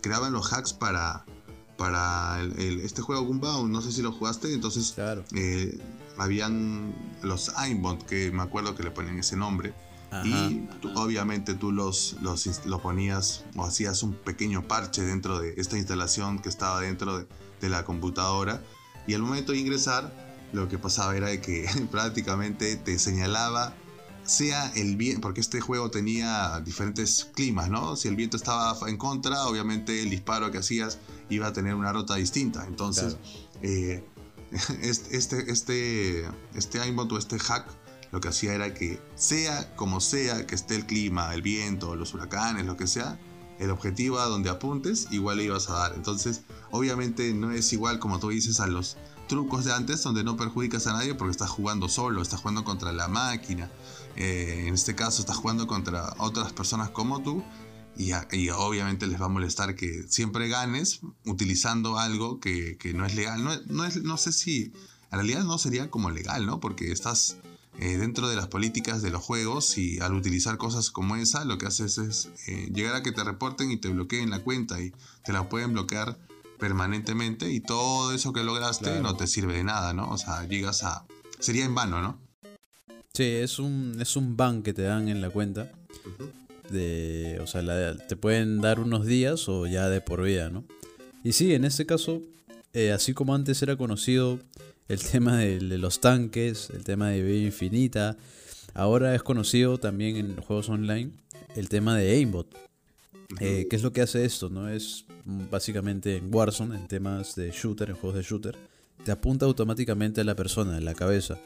creaban 0.00 0.32
los 0.32 0.52
hacks 0.52 0.72
para, 0.72 1.24
para 1.80 2.42
este 2.58 3.00
juego 3.00 3.22
Gunbound, 3.22 3.72
no 3.72 3.80
sé 3.80 3.90
si 3.90 4.02
lo 4.02 4.12
jugaste, 4.12 4.52
entonces 4.52 4.94
eh, 5.34 5.78
habían 6.18 6.94
los 7.22 7.56
Aimbot, 7.56 8.04
que 8.04 8.30
me 8.32 8.42
acuerdo 8.42 8.74
que 8.74 8.82
le 8.82 8.90
ponen 8.90 9.18
ese 9.18 9.34
nombre, 9.34 9.72
y 10.22 10.68
obviamente 10.94 11.54
tú 11.54 11.72
los, 11.72 12.16
los, 12.20 12.46
ponías 12.82 13.46
o 13.56 13.64
hacías 13.64 14.02
un 14.02 14.12
pequeño 14.12 14.68
parche 14.68 15.00
dentro 15.00 15.38
de 15.38 15.54
esta 15.56 15.78
instalación 15.78 16.40
que 16.40 16.50
estaba 16.50 16.82
dentro 16.82 17.20
de, 17.20 17.26
de 17.62 17.68
la 17.70 17.82
computadora, 17.86 18.62
y 19.06 19.14
al 19.14 19.22
momento 19.22 19.52
de 19.52 19.58
ingresar, 19.60 20.12
lo 20.52 20.68
que 20.68 20.76
pasaba 20.76 21.16
era 21.16 21.40
que 21.40 21.66
prácticamente 21.90 22.76
te 22.76 22.98
señalaba 22.98 23.74
sea 24.22 24.70
el 24.76 24.96
viento, 24.96 25.22
porque 25.22 25.40
este 25.40 25.60
juego 25.62 25.90
tenía 25.90 26.60
diferentes 26.60 27.30
climas, 27.34 27.70
¿no? 27.70 27.96
Si 27.96 28.06
el 28.06 28.16
viento 28.16 28.36
estaba 28.36 28.76
en 28.86 28.98
contra, 28.98 29.46
obviamente 29.46 30.02
el 30.02 30.10
disparo 30.10 30.50
que 30.50 30.58
hacías 30.58 30.98
iba 31.30 31.46
a 31.46 31.52
tener 31.52 31.74
una 31.74 31.92
ruta 31.92 32.16
distinta. 32.16 32.66
Entonces, 32.66 33.16
eh, 33.62 34.04
este, 34.82 35.16
este, 35.16 35.50
este, 35.50 36.28
este 36.54 36.80
aimbot 36.80 37.10
o 37.12 37.18
este 37.18 37.38
hack 37.38 37.66
lo 38.12 38.20
que 38.20 38.28
hacía 38.28 38.54
era 38.54 38.74
que 38.74 39.00
sea 39.14 39.74
como 39.76 40.00
sea 40.00 40.46
que 40.46 40.54
esté 40.54 40.74
el 40.74 40.86
clima, 40.86 41.32
el 41.32 41.42
viento, 41.42 41.94
los 41.94 42.12
huracanes, 42.12 42.66
lo 42.66 42.76
que 42.76 42.86
sea, 42.86 43.18
el 43.58 43.70
objetivo 43.70 44.18
a 44.18 44.24
donde 44.24 44.50
apuntes 44.50 45.08
igual 45.10 45.36
le 45.36 45.44
ibas 45.44 45.70
a 45.70 45.74
dar. 45.74 45.92
Entonces, 45.94 46.42
obviamente 46.70 47.32
no 47.34 47.52
es 47.52 47.72
igual 47.72 47.98
como 47.98 48.18
tú 48.18 48.30
dices 48.30 48.58
a 48.60 48.66
los 48.66 48.96
trucos 49.28 49.64
de 49.64 49.72
antes 49.72 50.02
donde 50.02 50.24
no 50.24 50.36
perjudicas 50.36 50.88
a 50.88 50.92
nadie 50.92 51.14
porque 51.14 51.30
estás 51.30 51.50
jugando 51.50 51.88
solo, 51.88 52.20
estás 52.20 52.40
jugando 52.40 52.64
contra 52.64 52.92
la 52.92 53.06
máquina. 53.06 53.70
Eh, 54.16 54.64
en 54.66 54.74
este 54.74 54.96
caso 54.96 55.20
estás 55.20 55.36
jugando 55.36 55.68
contra 55.68 56.14
otras 56.18 56.52
personas 56.52 56.90
como 56.90 57.22
tú 57.22 57.44
y, 58.00 58.48
obviamente 58.50 59.06
les 59.06 59.20
va 59.20 59.26
a 59.26 59.28
molestar 59.28 59.74
que 59.74 60.04
siempre 60.08 60.48
ganes 60.48 61.00
utilizando 61.26 61.98
algo 61.98 62.40
que, 62.40 62.78
no 62.94 63.04
es 63.04 63.14
legal. 63.14 63.44
No, 63.44 63.52
no, 63.66 63.84
es, 63.84 64.02
no 64.02 64.16
sé 64.16 64.32
si 64.32 64.72
en 65.10 65.18
realidad 65.18 65.44
no 65.44 65.58
sería 65.58 65.90
como 65.90 66.10
legal, 66.10 66.46
¿no? 66.46 66.60
Porque 66.60 66.92
estás 66.92 67.36
eh, 67.78 67.98
dentro 67.98 68.28
de 68.28 68.36
las 68.36 68.48
políticas 68.48 69.02
de 69.02 69.10
los 69.10 69.22
juegos 69.22 69.76
y 69.76 70.00
al 70.00 70.14
utilizar 70.14 70.56
cosas 70.56 70.90
como 70.90 71.16
esa 71.16 71.44
lo 71.44 71.58
que 71.58 71.66
haces 71.66 71.98
es 71.98 72.28
eh, 72.46 72.70
llegar 72.72 72.94
a 72.94 73.02
que 73.02 73.12
te 73.12 73.22
reporten 73.22 73.70
y 73.70 73.76
te 73.76 73.88
bloqueen 73.88 74.30
la 74.30 74.40
cuenta 74.40 74.80
y 74.80 74.92
te 75.24 75.32
la 75.32 75.48
pueden 75.48 75.72
bloquear 75.72 76.18
permanentemente 76.58 77.50
y 77.52 77.60
todo 77.60 78.12
eso 78.12 78.32
que 78.32 78.44
lograste 78.44 79.00
no 79.00 79.16
te 79.16 79.26
sirve 79.26 79.54
de 79.54 79.64
nada, 79.64 79.92
¿no? 79.92 80.10
O 80.10 80.18
sea, 80.18 80.46
llegas 80.46 80.84
a... 80.84 81.06
sería 81.38 81.64
en 81.64 81.74
vano, 81.74 82.00
¿no? 82.00 82.18
Sí, 83.12 83.24
es 83.24 83.58
un, 83.58 83.96
es 84.00 84.16
un 84.16 84.36
ban 84.36 84.62
que 84.62 84.72
te 84.72 84.82
dan 84.82 85.08
en 85.08 85.20
la 85.20 85.30
cuenta. 85.30 85.72
De, 86.70 87.38
o 87.42 87.46
sea, 87.46 87.96
te 87.96 88.16
pueden 88.16 88.60
dar 88.60 88.80
unos 88.80 89.06
días 89.06 89.48
o 89.48 89.66
ya 89.66 89.88
de 89.88 90.00
por 90.00 90.22
vida, 90.22 90.50
¿no? 90.50 90.64
Y 91.24 91.32
sí, 91.32 91.54
en 91.54 91.64
este 91.64 91.84
caso, 91.84 92.22
eh, 92.72 92.92
así 92.92 93.12
como 93.12 93.34
antes 93.34 93.60
era 93.62 93.76
conocido 93.76 94.38
el 94.88 95.00
tema 95.12 95.38
de, 95.38 95.60
los 95.60 96.00
tanques, 96.00 96.70
el 96.70 96.84
tema 96.84 97.10
de 97.10 97.22
vida 97.22 97.46
infinita. 97.46 98.16
Ahora 98.74 99.14
es 99.14 99.22
conocido 99.22 99.78
también 99.78 100.16
en 100.16 100.36
juegos 100.36 100.68
online 100.68 101.12
el 101.56 101.68
tema 101.68 101.96
de 101.96 102.12
aimbot. 102.12 102.54
Eh, 103.38 103.66
¿Qué 103.68 103.76
es 103.76 103.82
lo 103.82 103.92
que 103.92 104.02
hace 104.02 104.24
esto? 104.24 104.50
No 104.50 104.68
es 104.68 105.04
básicamente 105.24 106.16
en 106.16 106.34
Warzone, 106.34 106.76
en 106.76 106.88
temas 106.88 107.34
de 107.36 107.50
shooter, 107.50 107.90
en 107.90 107.96
juegos 107.96 108.16
de 108.16 108.22
shooter, 108.22 108.56
te 109.04 109.12
apunta 109.12 109.46
automáticamente 109.46 110.20
a 110.20 110.24
la 110.24 110.34
persona, 110.34 110.76
en 110.76 110.84
la 110.84 110.94
cabeza. 110.94 111.38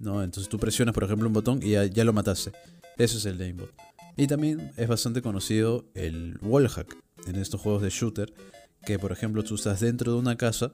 ¿no? 0.00 0.22
Entonces 0.22 0.48
tú 0.48 0.58
presionas, 0.58 0.94
por 0.94 1.04
ejemplo, 1.04 1.26
un 1.26 1.32
botón 1.32 1.60
y 1.62 1.70
ya, 1.70 2.04
lo 2.04 2.12
mataste. 2.12 2.52
Eso 2.96 3.18
es 3.18 3.26
el 3.26 3.40
aimbot. 3.40 3.70
Y 4.16 4.26
también 4.26 4.72
es 4.76 4.88
bastante 4.88 5.22
conocido 5.22 5.86
el 5.94 6.38
wallhack 6.40 6.96
en 7.26 7.36
estos 7.36 7.60
juegos 7.60 7.82
de 7.82 7.90
shooter, 7.90 8.32
que 8.84 8.98
por 8.98 9.12
ejemplo 9.12 9.42
tú 9.42 9.56
estás 9.56 9.80
dentro 9.80 10.12
de 10.12 10.18
una 10.18 10.36
casa 10.36 10.72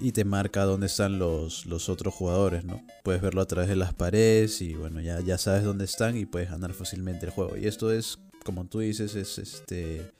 y 0.00 0.12
te 0.12 0.24
marca 0.24 0.64
dónde 0.64 0.86
están 0.86 1.18
los, 1.18 1.66
los 1.66 1.88
otros 1.88 2.12
jugadores, 2.12 2.64
¿no? 2.64 2.84
Puedes 3.02 3.22
verlo 3.22 3.40
a 3.40 3.46
través 3.46 3.68
de 3.68 3.76
las 3.76 3.94
paredes 3.94 4.60
y 4.60 4.74
bueno, 4.74 5.00
ya, 5.00 5.20
ya 5.20 5.38
sabes 5.38 5.64
dónde 5.64 5.84
están 5.84 6.16
y 6.16 6.26
puedes 6.26 6.50
ganar 6.50 6.74
fácilmente 6.74 7.26
el 7.26 7.32
juego. 7.32 7.56
Y 7.56 7.66
esto 7.66 7.90
es, 7.90 8.18
como 8.44 8.66
tú 8.66 8.80
dices, 8.80 9.14
es 9.14 9.38
este 9.38 10.12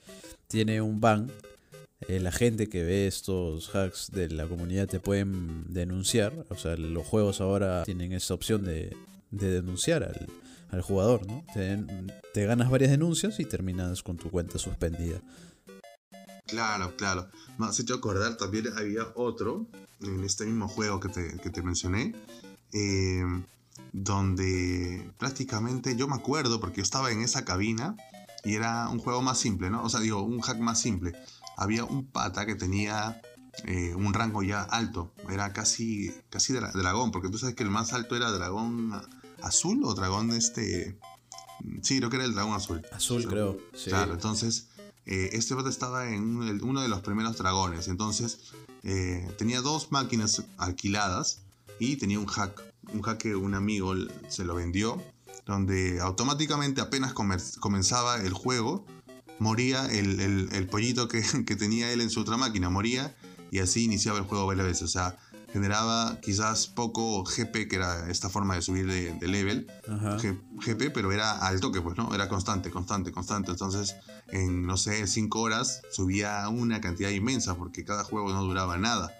tiene 0.46 0.80
un 0.80 1.00
ban. 1.00 1.30
Eh, 2.08 2.20
la 2.20 2.32
gente 2.32 2.68
que 2.68 2.84
ve 2.84 3.06
estos 3.06 3.74
hacks 3.74 4.10
de 4.12 4.28
la 4.28 4.46
comunidad 4.46 4.86
te 4.86 5.00
pueden 5.00 5.72
denunciar. 5.72 6.32
O 6.48 6.56
sea, 6.56 6.76
los 6.76 7.06
juegos 7.06 7.40
ahora 7.40 7.82
tienen 7.84 8.12
esa 8.12 8.34
opción 8.34 8.64
de, 8.64 8.94
de 9.30 9.50
denunciar 9.50 10.04
al, 10.04 10.28
al, 10.74 10.82
jugador, 10.82 11.26
¿no? 11.26 11.44
Te, 11.54 11.84
te 12.32 12.46
ganas 12.46 12.70
varias 12.70 12.90
denuncias 12.90 13.40
y 13.40 13.44
terminas 13.44 14.02
con 14.02 14.16
tu 14.16 14.30
cuenta 14.30 14.58
suspendida. 14.58 15.20
Claro, 16.46 16.94
claro. 16.96 17.28
Me 17.58 17.66
has 17.66 17.80
hecho 17.80 17.94
acordar, 17.94 18.36
también 18.36 18.66
había 18.76 19.06
otro 19.14 19.66
en 20.00 20.24
este 20.24 20.44
mismo 20.44 20.68
juego 20.68 21.00
que 21.00 21.08
te, 21.08 21.62
mencioné, 21.62 22.14
eh, 22.72 23.24
donde 23.92 25.10
prácticamente 25.18 25.96
yo 25.96 26.06
me 26.08 26.16
acuerdo, 26.16 26.60
porque 26.60 26.78
yo 26.78 26.82
estaba 26.82 27.10
en 27.10 27.22
esa 27.22 27.44
cabina 27.44 27.96
y 28.44 28.54
era 28.54 28.88
un 28.88 28.98
juego 28.98 29.22
más 29.22 29.38
simple, 29.38 29.70
¿no? 29.70 29.82
O 29.82 29.88
sea, 29.88 30.00
digo, 30.00 30.22
un 30.22 30.40
hack 30.40 30.58
más 30.58 30.80
simple. 30.80 31.12
Había 31.56 31.84
un 31.84 32.06
pata 32.06 32.44
que 32.44 32.54
tenía 32.56 33.20
eh, 33.64 33.94
un 33.94 34.12
rango 34.12 34.42
ya 34.42 34.62
alto, 34.62 35.12
era 35.30 35.52
casi, 35.52 36.12
casi 36.28 36.52
dragón, 36.52 37.10
porque 37.10 37.30
tú 37.30 37.38
sabes 37.38 37.54
que 37.54 37.62
el 37.62 37.70
más 37.70 37.92
alto 37.92 38.16
era 38.16 38.30
dragón 38.30 38.92
azul 39.44 39.82
o 39.84 39.94
dragón 39.94 40.30
este... 40.32 40.98
Sí, 41.82 41.98
creo 41.98 42.10
que 42.10 42.16
era 42.16 42.24
el 42.24 42.34
dragón 42.34 42.54
azul. 42.54 42.82
Azul, 42.92 43.26
creo. 43.26 43.58
Claro, 43.84 44.14
entonces 44.14 44.68
eh, 45.06 45.30
este 45.32 45.54
bot 45.54 45.66
estaba 45.66 46.10
en 46.10 46.62
uno 46.62 46.82
de 46.82 46.88
los 46.88 47.00
primeros 47.00 47.36
dragones. 47.36 47.88
Entonces 47.88 48.52
eh, 48.82 49.28
tenía 49.38 49.60
dos 49.60 49.92
máquinas 49.92 50.44
alquiladas 50.56 51.42
y 51.78 51.96
tenía 51.96 52.18
un 52.18 52.26
hack. 52.26 52.62
Un 52.92 53.02
hack 53.02 53.18
que 53.18 53.36
un 53.36 53.54
amigo 53.54 53.94
se 54.28 54.44
lo 54.44 54.54
vendió. 54.54 55.02
Donde 55.46 56.00
automáticamente 56.00 56.80
apenas 56.80 57.12
comenzaba 57.12 58.22
el 58.22 58.32
juego, 58.32 58.86
moría 59.38 59.86
el, 59.86 60.68
pollito 60.70 61.06
que, 61.06 61.22
que, 61.46 61.56
tenía 61.56 61.92
él 61.92 62.00
en 62.00 62.10
su 62.10 62.20
otra 62.20 62.36
máquina. 62.36 62.70
Moría 62.70 63.14
y 63.50 63.58
así 63.58 63.84
iniciaba 63.84 64.18
el 64.18 64.24
juego 64.24 64.46
varias 64.46 64.66
veces. 64.66 64.82
O 64.82 64.88
sea, 64.88 65.18
generaba 65.54 66.18
quizás 66.20 66.66
poco 66.66 67.22
GP, 67.22 67.68
que 67.68 67.76
era 67.76 68.10
esta 68.10 68.28
forma 68.28 68.56
de 68.56 68.62
subir 68.62 68.88
de, 68.88 69.28
level, 69.28 69.68
GP, 69.86 70.90
pero 70.92 71.12
era 71.12 71.38
al 71.46 71.60
toque, 71.60 71.80
pues, 71.80 71.96
¿no? 71.96 72.12
Era 72.12 72.28
constante, 72.28 72.72
constante, 72.72 73.12
constante. 73.12 73.52
Entonces, 73.52 73.94
en, 74.32 74.66
no 74.66 74.76
sé, 74.76 75.06
5 75.06 75.40
horas 75.40 75.82
subía 75.92 76.48
una 76.48 76.80
cantidad 76.80 77.10
inmensa, 77.10 77.54
porque 77.54 77.84
cada 77.84 78.02
juego 78.02 78.32
no 78.32 78.42
duraba 78.42 78.78
nada. 78.78 79.12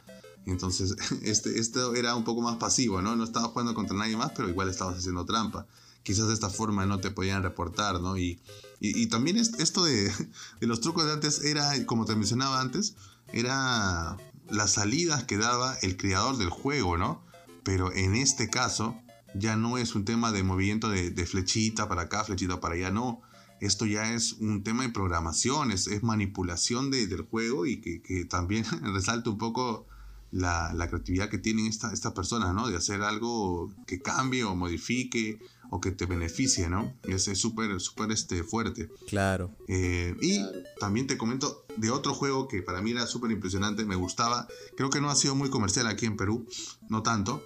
Entonces, 0.45 0.97
este, 1.23 1.61
esto 1.61 1.95
era 1.95 2.17
un 2.17 2.25
poco 2.25 2.41
más 2.41 2.57
pasivo, 2.57 3.01
¿no? 3.01 3.15
No 3.15 3.23
estaba 3.23 3.47
jugando 3.47 3.73
contra 3.73 3.97
nadie 3.97 4.17
más, 4.17 4.33
pero 4.35 4.49
igual 4.49 4.69
estabas 4.69 4.99
haciendo 4.99 5.25
trampa. 5.25 5.69
Quizás 6.03 6.27
de 6.27 6.35
esta 6.35 6.51
forma 6.51 6.85
no 6.85 6.99
te 6.99 7.13
podían 7.13 7.45
reportar, 7.45 8.01
¿no? 8.01 8.19
Y, 8.19 8.41
y, 8.81 9.07
también 9.07 9.37
esto 9.37 9.85
de, 9.85 10.11
de 10.61 10.67
los 10.67 10.81
trucos 10.81 11.07
de 11.07 11.13
antes 11.13 11.45
era, 11.45 11.87
como 11.87 12.07
te 12.07 12.17
mencionaba 12.17 12.61
antes, 12.61 12.97
era 13.33 14.17
las 14.51 14.73
salidas 14.73 15.25
que 15.25 15.39
daba 15.39 15.77
el 15.83 15.97
creador 15.97 16.37
del 16.37 16.51
juego, 16.51 16.97
¿no? 16.97 17.25
Pero 17.63 17.93
en 17.93 18.15
este 18.15 18.51
caso 18.51 19.01
ya 19.35 19.57
no 19.57 19.79
es 19.79 19.95
un 19.95 20.05
tema 20.05 20.33
de 20.33 20.43
movimiento 20.43 20.89
de, 20.89 21.27
flechita 21.27 21.89
para 21.89 22.03
acá, 22.03 22.25
flechita 22.25 22.61
para 22.61 22.75
allá, 22.75 22.91
no. 22.91 23.23
Esto 23.61 23.87
ya 23.87 24.13
es 24.13 24.35
un 24.35 24.63
tema 24.63 24.83
de 24.83 24.91
programación, 24.91 25.71
es, 25.71 26.03
manipulación 26.03 26.91
del 26.91 27.23
juego 27.23 27.67
y 27.67 27.81
que, 27.81 28.25
también 28.27 28.65
resalta 28.95 29.31
un 29.31 29.39
poco 29.39 29.87
la, 30.31 30.73
creatividad 30.89 31.31
que 31.31 31.39
tienen 31.39 31.67
estas 31.67 32.13
personas, 32.13 32.55
¿no? 32.55 32.69
De 32.69 32.77
hacer 32.77 33.03
algo 33.03 33.73
que 33.87 34.03
cambie 34.03 34.45
o 34.45 34.55
modifique 34.55 35.41
o 35.71 35.81
que 35.81 35.91
te 35.91 36.07
beneficie, 36.07 36.69
¿no? 36.69 36.95
Es 37.03 37.25
súper, 37.39 37.81
súper 37.81 38.11
este, 38.13 38.43
fuerte. 38.43 38.91
Claro. 39.09 39.51
Eh, 39.69 40.15
y 40.21 40.41
también 40.79 41.07
te 41.07 41.17
comento 41.17 41.65
de 41.77 41.91
otro 41.91 42.15
juego 42.15 42.49
que 42.49 42.63
para 42.63 42.81
mí 42.83 42.93
era 42.93 43.07
súper 43.07 43.31
impresionante, 43.31 43.85
me 43.85 43.97
gustaba. 43.97 44.47
Creo 44.77 44.91
que 44.91 45.01
no 45.01 45.11
ha 45.11 45.17
sido 45.17 45.35
muy 45.35 45.51
comercial 45.51 45.87
aquí 45.87 46.07
en 46.07 46.17
Perú, 46.17 46.47
no 46.89 47.03
tanto, 47.03 47.43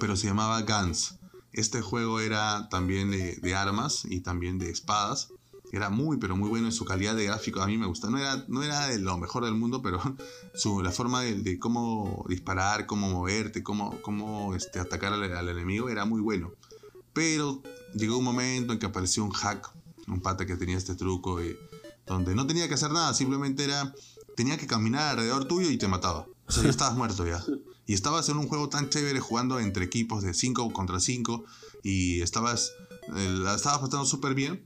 pero 0.00 0.16
se 0.16 0.26
llamaba 0.26 0.62
Guns. 0.62 1.18
Este 1.52 1.80
juego 1.80 2.20
era 2.20 2.68
también 2.68 3.10
de 3.10 3.54
armas 3.54 4.04
y 4.04 4.20
también 4.20 4.58
de 4.58 4.70
espadas. 4.70 5.28
Era 5.72 5.90
muy, 5.90 6.16
pero 6.16 6.36
muy 6.36 6.48
bueno 6.48 6.66
en 6.66 6.72
su 6.72 6.84
calidad 6.84 7.16
de 7.16 7.24
gráfico. 7.24 7.60
A 7.60 7.66
mí 7.66 7.76
me 7.76 7.86
gusta. 7.86 8.08
No 8.08 8.18
era, 8.18 8.44
no 8.48 8.62
era 8.62 8.86
de 8.88 8.98
lo 8.98 9.18
mejor 9.18 9.44
del 9.44 9.54
mundo, 9.54 9.82
pero 9.82 10.00
su, 10.54 10.82
la 10.82 10.90
forma 10.90 11.22
de, 11.22 11.58
cómo 11.58 12.24
disparar, 12.28 12.86
cómo 12.86 13.08
moverte, 13.10 13.62
cómo, 13.62 14.00
cómo 14.02 14.54
este, 14.54 14.78
atacar 14.78 15.12
al, 15.12 15.48
enemigo 15.48 15.88
era 15.88 16.04
muy 16.04 16.20
bueno. 16.20 16.52
Pero 17.16 17.62
llegó 17.94 18.18
un 18.18 18.24
momento 18.24 18.74
en 18.74 18.78
que 18.78 18.84
apareció 18.84 19.24
un 19.24 19.30
hack, 19.30 19.72
un 20.06 20.20
pata 20.20 20.44
que 20.44 20.54
tenía 20.54 20.76
este 20.76 20.94
truco, 20.94 21.42
y, 21.42 21.56
donde 22.06 22.34
no 22.34 22.46
tenía 22.46 22.68
que 22.68 22.74
hacer 22.74 22.90
nada, 22.90 23.14
simplemente 23.14 23.64
era, 23.64 23.94
tenía 24.36 24.58
que 24.58 24.66
caminar 24.66 25.12
alrededor 25.12 25.46
tuyo 25.46 25.70
y 25.70 25.78
te 25.78 25.88
mataba. 25.88 26.26
O 26.46 26.52
sea, 26.52 26.62
ya 26.62 26.68
estabas 26.68 26.94
muerto 26.98 27.26
ya. 27.26 27.42
Y 27.86 27.94
estabas 27.94 28.28
en 28.28 28.36
un 28.36 28.46
juego 28.48 28.68
tan 28.68 28.90
chévere 28.90 29.18
jugando 29.18 29.58
entre 29.58 29.86
equipos 29.86 30.22
de 30.22 30.34
5 30.34 30.74
contra 30.74 31.00
5 31.00 31.42
y 31.82 32.20
estabas, 32.20 32.72
eh, 33.16 33.30
la 33.30 33.54
estabas 33.54 33.78
pasando 33.78 34.04
súper 34.04 34.34
bien 34.34 34.62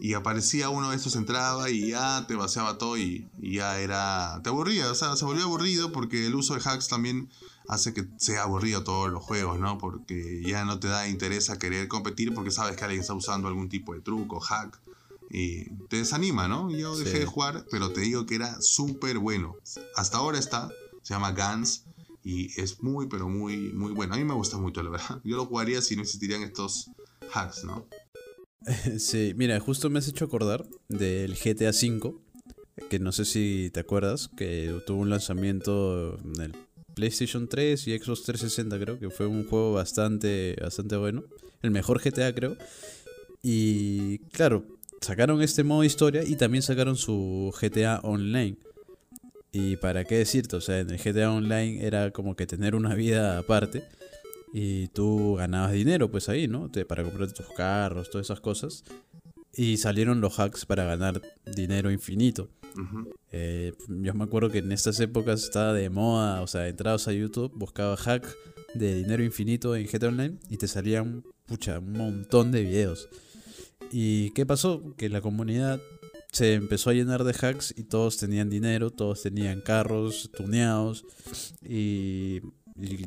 y 0.00 0.14
aparecía 0.14 0.70
uno 0.70 0.88
de 0.90 0.96
estos, 0.96 1.16
entraba 1.16 1.68
y 1.68 1.90
ya 1.90 2.24
te 2.26 2.34
vaciaba 2.34 2.78
todo 2.78 2.96
y, 2.96 3.28
ya 3.42 3.78
era. 3.78 4.40
Te 4.42 4.48
aburría, 4.48 4.90
o 4.90 4.94
sea, 4.94 5.16
se 5.16 5.26
volvió 5.26 5.44
aburrido 5.44 5.92
porque 5.92 6.26
el 6.26 6.34
uso 6.34 6.54
de 6.54 6.62
hacks 6.64 6.88
también 6.88 7.28
hace 7.70 7.94
que 7.94 8.04
sea 8.16 8.42
aburrido 8.42 8.82
todos 8.82 9.10
los 9.10 9.22
juegos, 9.22 9.60
¿no? 9.60 9.78
Porque 9.78 10.42
ya 10.44 10.64
no 10.64 10.80
te 10.80 10.88
da 10.88 11.08
interés 11.08 11.50
a 11.50 11.58
querer 11.58 11.86
competir 11.86 12.34
porque 12.34 12.50
sabes 12.50 12.76
que 12.76 12.82
alguien 12.82 13.00
está 13.00 13.14
usando 13.14 13.46
algún 13.46 13.68
tipo 13.68 13.94
de 13.94 14.00
truco, 14.00 14.40
hack. 14.40 14.80
Y 15.30 15.70
te 15.88 15.98
desanima, 15.98 16.48
¿no? 16.48 16.68
Yo 16.72 16.98
dejé 16.98 17.20
de 17.20 17.26
jugar, 17.26 17.64
pero 17.70 17.92
te 17.92 18.00
digo 18.00 18.26
que 18.26 18.34
era 18.34 18.60
súper 18.60 19.18
bueno. 19.18 19.54
Hasta 19.94 20.18
ahora 20.18 20.40
está, 20.40 20.68
se 21.02 21.14
llama 21.14 21.30
Guns 21.30 21.84
y 22.24 22.60
es 22.60 22.82
muy, 22.82 23.06
pero 23.06 23.28
muy, 23.28 23.72
muy 23.72 23.92
bueno. 23.92 24.14
A 24.14 24.16
mí 24.16 24.24
me 24.24 24.34
gusta 24.34 24.58
mucho, 24.58 24.82
la 24.82 24.90
verdad. 24.90 25.20
Yo 25.22 25.36
lo 25.36 25.46
jugaría 25.46 25.80
si 25.80 25.94
no 25.94 26.02
existirían 26.02 26.42
estos 26.42 26.90
hacks, 27.32 27.62
¿no? 27.62 27.86
Sí, 28.98 29.32
mira, 29.36 29.60
justo 29.60 29.88
me 29.88 30.00
has 30.00 30.08
hecho 30.08 30.24
acordar 30.24 30.66
del 30.88 31.34
GTA 31.34 31.70
V, 31.70 32.14
que 32.90 32.98
no 32.98 33.12
sé 33.12 33.24
si 33.24 33.70
te 33.72 33.78
acuerdas, 33.78 34.28
que 34.36 34.82
tuvo 34.86 35.00
un 35.00 35.10
lanzamiento 35.10 36.18
PlayStation 36.94 37.48
3 37.48 37.88
y 37.88 37.98
Xbox 37.98 38.22
360 38.24 38.78
creo, 38.78 38.98
que 38.98 39.10
fue 39.10 39.26
un 39.26 39.46
juego 39.46 39.72
bastante, 39.72 40.56
bastante 40.60 40.96
bueno. 40.96 41.24
El 41.62 41.70
mejor 41.70 42.00
GTA 42.02 42.34
creo. 42.34 42.56
Y 43.42 44.18
claro, 44.30 44.64
sacaron 45.00 45.42
este 45.42 45.64
modo 45.64 45.84
historia 45.84 46.22
y 46.24 46.36
también 46.36 46.62
sacaron 46.62 46.96
su 46.96 47.54
GTA 47.60 48.00
Online. 48.02 48.56
Y 49.52 49.76
para 49.76 50.04
qué 50.04 50.16
decirte, 50.16 50.56
o 50.56 50.60
sea, 50.60 50.78
en 50.78 50.90
el 50.90 50.98
GTA 50.98 51.32
Online 51.32 51.84
era 51.84 52.12
como 52.12 52.36
que 52.36 52.46
tener 52.46 52.74
una 52.74 52.94
vida 52.94 53.38
aparte. 53.38 53.84
Y 54.52 54.88
tú 54.88 55.36
ganabas 55.36 55.72
dinero, 55.72 56.10
pues 56.10 56.28
ahí, 56.28 56.48
¿no? 56.48 56.70
para 56.88 57.04
comprar 57.04 57.32
tus 57.32 57.48
carros, 57.56 58.10
todas 58.10 58.26
esas 58.26 58.40
cosas. 58.40 58.84
Y 59.54 59.78
salieron 59.78 60.20
los 60.20 60.38
hacks 60.38 60.64
para 60.64 60.84
ganar 60.84 61.20
dinero 61.56 61.90
infinito. 61.90 62.50
Eh, 63.32 63.72
yo 63.88 64.14
me 64.14 64.24
acuerdo 64.24 64.50
que 64.50 64.58
en 64.58 64.70
estas 64.72 65.00
épocas 65.00 65.42
estaba 65.42 65.72
de 65.72 65.90
moda, 65.90 66.40
o 66.42 66.46
sea, 66.46 66.68
entrabas 66.68 67.08
a 67.08 67.12
YouTube, 67.12 67.52
buscaba 67.54 67.96
hack 67.96 68.26
de 68.74 68.94
dinero 68.94 69.24
infinito 69.24 69.74
en 69.74 69.86
GTA 69.86 70.08
Online 70.08 70.38
y 70.48 70.56
te 70.56 70.68
salían, 70.68 71.24
pucha, 71.46 71.80
un 71.80 71.92
montón 71.92 72.52
de 72.52 72.62
videos. 72.62 73.08
¿Y 73.90 74.30
qué 74.30 74.46
pasó? 74.46 74.94
Que 74.96 75.08
la 75.08 75.20
comunidad 75.20 75.80
se 76.32 76.54
empezó 76.54 76.90
a 76.90 76.94
llenar 76.94 77.24
de 77.24 77.32
hacks 77.32 77.74
y 77.76 77.84
todos 77.84 78.16
tenían 78.16 78.50
dinero, 78.50 78.90
todos 78.90 79.22
tenían 79.22 79.60
carros 79.60 80.30
tuneados 80.32 81.04
y, 81.62 82.40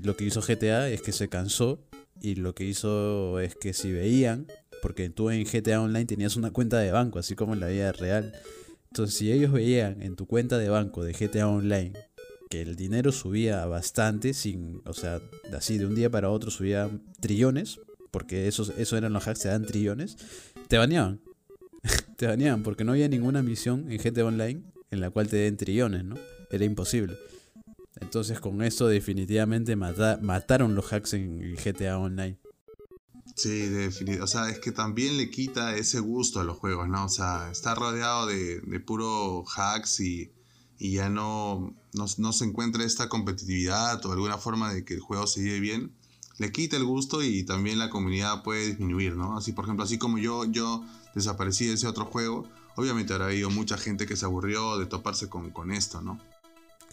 lo 0.04 0.16
que 0.16 0.26
hizo 0.26 0.42
GTA 0.42 0.90
es 0.90 1.02
que 1.02 1.12
se 1.12 1.30
cansó 1.30 1.84
y 2.22 2.36
lo 2.36 2.54
que 2.54 2.64
hizo 2.64 3.40
es 3.40 3.56
que 3.56 3.74
si 3.74 3.92
veían, 3.92 4.46
porque 4.84 5.10
tú 5.10 5.30
en 5.30 5.46
GTA 5.46 5.82
Online 5.82 6.06
tenías 6.06 6.36
una 6.36 6.52
cuenta 6.52 6.78
de 6.78 6.92
banco, 6.92 7.18
así 7.18 7.36
como 7.36 7.54
en 7.54 7.62
la 7.62 7.68
vida 7.68 7.94
real, 7.94 8.34
entonces 8.90 9.16
si 9.16 9.32
ellos 9.32 9.54
veían 9.54 10.02
en 10.02 10.18
tu 10.18 10.28
cuenta 10.28 10.58
de 10.58 10.68
banco 10.68 11.06
de 11.06 11.14
GTA 11.14 11.48
Online 11.48 11.94
que 12.50 12.62
el 12.62 12.76
dinero 12.76 13.14
subía 13.14 13.66
bastante, 13.66 14.34
sin, 14.34 14.82
o 14.86 14.92
sea, 14.92 15.22
así 15.56 15.78
de 15.78 15.86
un 15.86 15.96
día 15.96 16.10
para 16.10 16.30
otro 16.30 16.52
subía 16.52 16.90
trillones, 17.22 17.80
porque 18.12 18.50
esos, 18.50 18.74
eso 18.78 18.98
eran 18.98 19.14
los 19.14 19.26
hacks, 19.26 19.40
se 19.40 19.48
dan 19.48 19.66
trillones, 19.66 20.18
te 20.68 20.78
baneaban. 20.78 21.22
te 22.18 22.28
baneaban 22.28 22.62
porque 22.62 22.84
no 22.84 22.92
había 22.92 23.08
ninguna 23.08 23.42
misión 23.42 23.90
en 23.90 23.98
GTA 23.98 24.26
Online 24.26 24.64
en 24.92 25.00
la 25.00 25.10
cual 25.12 25.30
te 25.30 25.38
den 25.38 25.56
trillones, 25.56 26.04
¿no? 26.04 26.16
Era 26.52 26.66
imposible. 26.66 27.16
Entonces 28.02 28.42
con 28.42 28.62
esto 28.62 28.90
definitivamente 28.90 29.78
mataron 29.78 30.76
los 30.76 30.92
hacks 30.92 31.14
en 31.14 31.56
GTA 31.56 31.98
Online. 31.98 32.38
Sí, 33.36 33.68
definitivamente. 33.68 34.22
O 34.22 34.28
sea, 34.28 34.50
es 34.50 34.60
que 34.60 34.72
también 34.72 35.18
le 35.18 35.30
quita 35.30 35.76
ese 35.76 36.00
gusto 36.00 36.40
a 36.40 36.44
los 36.44 36.58
juegos, 36.58 36.88
¿no? 36.88 37.06
O 37.06 37.10
sea, 37.10 37.50
está 37.52 37.74
rodeado 37.74 38.28
de, 38.28 38.62
de 38.62 38.80
puro 38.80 39.44
hacks 39.56 40.00
y, 40.02 40.32
y 40.78 40.94
ya 40.94 41.10
no, 41.10 41.74
no, 41.94 42.06
no, 42.18 42.34
se 42.34 42.46
encuentra 42.46 42.84
esta 42.84 43.10
competitividad 43.10 44.06
o 44.06 44.12
alguna 44.12 44.38
forma 44.38 44.74
de 44.74 44.86
que 44.86 44.94
el 44.96 45.00
juego 45.00 45.26
se 45.28 45.42
lleve 45.42 45.60
bien. 45.60 45.92
Le 46.38 46.52
quita 46.52 46.78
el 46.78 46.84
gusto 46.84 47.24
y 47.24 47.44
también 47.44 47.80
la 47.80 47.90
comunidad 47.90 48.44
puede 48.44 48.68
disminuir, 48.68 49.16
¿no? 49.16 49.38
Así, 49.38 49.52
por 49.52 49.66
ejemplo, 49.66 49.84
así 49.84 49.98
como 49.98 50.18
yo, 50.18 50.46
yo 50.46 50.84
desaparecí 51.16 51.68
de 51.68 51.74
ese 51.74 51.88
otro 51.88 52.06
juego, 52.06 52.48
obviamente 52.76 53.14
habrá 53.14 53.28
habido 53.28 53.50
mucha 53.50 53.78
gente 53.78 54.06
que 54.06 54.16
se 54.16 54.26
aburrió 54.26 54.78
de 54.78 54.86
toparse 54.86 55.30
con, 55.30 55.52
con 55.52 55.72
esto, 55.72 56.02
¿no? 56.02 56.20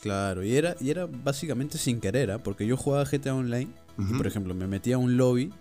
Claro, 0.01 0.43
y 0.43 0.55
era, 0.55 0.77
y 0.81 0.91
era 0.91 1.07
básicamente 1.07 1.77
sin 1.77 2.01
querer, 2.01 2.31
¿eh? 2.31 2.39
porque 2.39 2.67
yo 2.67 2.77
jugaba 2.77 3.05
GTA 3.05 3.35
Online, 3.35 3.71
y 3.99 4.15
por 4.15 4.27
ejemplo, 4.27 4.55
me 4.55 4.67
metía 4.67 4.95
a 4.95 4.99
un 4.99 5.19
lobby 5.19 5.53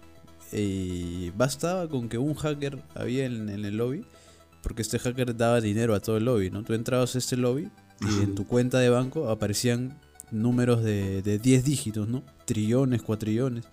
y 0.52 1.32
bastaba 1.32 1.88
con 1.88 2.10
que 2.10 2.18
un 2.18 2.34
hacker 2.34 2.82
había 2.96 3.26
en, 3.26 3.50
el 3.50 3.78
lobby, 3.78 4.06
porque 4.62 4.82
este 4.82 5.00
hacker 5.00 5.36
daba 5.36 5.62
dinero 5.62 5.96
a 5.96 6.00
todo 6.00 6.18
el 6.18 6.26
lobby, 6.26 6.50
¿no? 6.50 6.64
Tú 6.64 6.74
entrabas 6.74 7.16
a 7.16 7.18
este 7.18 7.38
lobby 7.38 7.70
y 8.02 8.24
en 8.24 8.36
tu 8.36 8.48
cuenta 8.48 8.80
de 8.80 8.90
banco 8.90 9.30
aparecían 9.30 10.00
números 10.32 10.84
de, 10.84 11.22
de 11.22 11.40
10 11.40 11.64
dígitos, 11.64 12.08
¿no? 12.08 12.24
Trillones, 12.46 13.02
cuatrillones. 13.02 13.66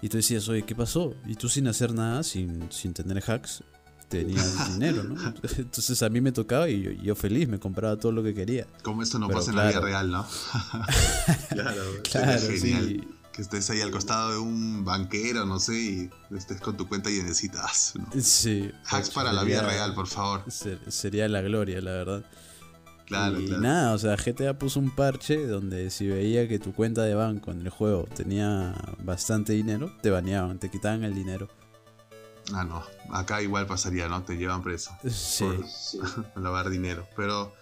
Y 0.00 0.08
tú 0.08 0.16
decías, 0.16 0.48
oye, 0.48 0.62
¿qué 0.62 0.74
pasó? 0.74 1.14
Y 1.26 1.34
tú 1.34 1.48
sin 1.48 1.66
hacer 1.66 1.92
nada, 1.92 2.22
sin, 2.22 2.70
sin 2.70 2.94
tener 2.94 3.22
hacks, 3.28 3.64
tenía 4.08 4.42
dinero, 4.72 5.04
¿no? 5.04 5.16
Entonces 5.56 6.02
a 6.02 6.08
mí 6.08 6.20
me 6.20 6.32
tocaba 6.32 6.68
y 6.68 7.00
yo, 7.02 7.14
feliz, 7.14 7.48
me 7.48 7.58
compraba 7.58 7.96
todo 7.96 8.12
lo 8.12 8.22
que 8.22 8.34
quería. 8.34 8.66
Como 8.82 9.02
esto 9.02 9.18
no 9.18 9.28
pasa 9.28 9.50
en 9.50 9.56
la 9.56 9.68
vida 9.68 9.80
real, 9.80 10.10
¿no? 10.10 10.26
claro, 11.50 11.82
claro 12.10 12.40
genial. 12.40 13.08
Que 13.38 13.42
estés 13.42 13.70
ahí 13.70 13.80
al 13.80 13.92
costado 13.92 14.32
de 14.32 14.38
un 14.38 14.84
banquero, 14.84 15.46
no 15.46 15.60
sé, 15.60 15.80
y 15.80 16.10
estés 16.36 16.60
con 16.60 16.76
tu 16.76 16.88
cuenta 16.88 17.08
y 17.08 17.22
necesitas. 17.22 17.94
Sí. 18.20 18.68
Hacks 18.90 19.10
para 19.10 19.32
la 19.32 19.44
vida 19.44 19.62
real, 19.62 19.94
por 19.94 20.08
favor. 20.08 20.42
sería 20.50 21.28
la 21.28 21.40
gloria, 21.40 21.80
la 21.80 21.92
verdad. 21.92 22.24
Claro, 23.06 23.40
y 23.40 23.48
nada, 23.48 23.94
o 23.94 23.98
sea, 23.98 24.16
GTA 24.16 24.58
puso 24.58 24.80
un 24.80 24.90
parche 24.90 25.46
donde 25.46 25.90
si 25.90 26.08
veía 26.08 26.48
que 26.48 26.58
tu 26.58 26.74
cuenta 26.74 27.04
de 27.04 27.14
banco 27.14 27.52
en 27.52 27.60
el 27.60 27.68
juego 27.68 28.08
tenía 28.12 28.74
bastante 29.04 29.52
dinero, 29.52 29.92
te 30.02 30.10
baneaban, 30.10 30.58
te 30.58 30.68
quitaban 30.68 31.04
el 31.04 31.14
dinero. 31.14 31.48
Ah, 32.52 32.64
no. 32.64 32.82
Acá 33.12 33.40
igual 33.40 33.68
pasaría, 33.68 34.08
¿no? 34.08 34.24
Te 34.24 34.36
llevan 34.36 34.64
preso. 34.64 34.90
Sí. 35.08 35.44
Por 36.34 36.42
lavar 36.42 36.70
dinero. 36.70 37.06
Pero, 37.14 37.54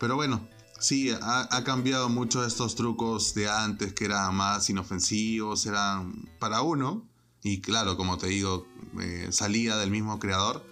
pero 0.00 0.16
bueno, 0.16 0.48
sí, 0.78 1.10
ha, 1.20 1.64
cambiado 1.64 2.08
mucho 2.08 2.44
estos 2.44 2.74
trucos 2.74 3.34
de 3.34 3.48
antes 3.48 3.92
que 3.92 4.06
eran 4.06 4.34
más 4.34 4.68
inofensivos, 4.70 5.66
eran 5.66 6.28
para 6.38 6.62
uno. 6.62 7.06
Y 7.42 7.60
claro, 7.60 7.96
como 7.96 8.18
te 8.18 8.28
digo, 8.28 8.66
eh, 9.00 9.28
salía 9.30 9.76
del 9.76 9.90
mismo 9.90 10.18
creador. 10.18 10.64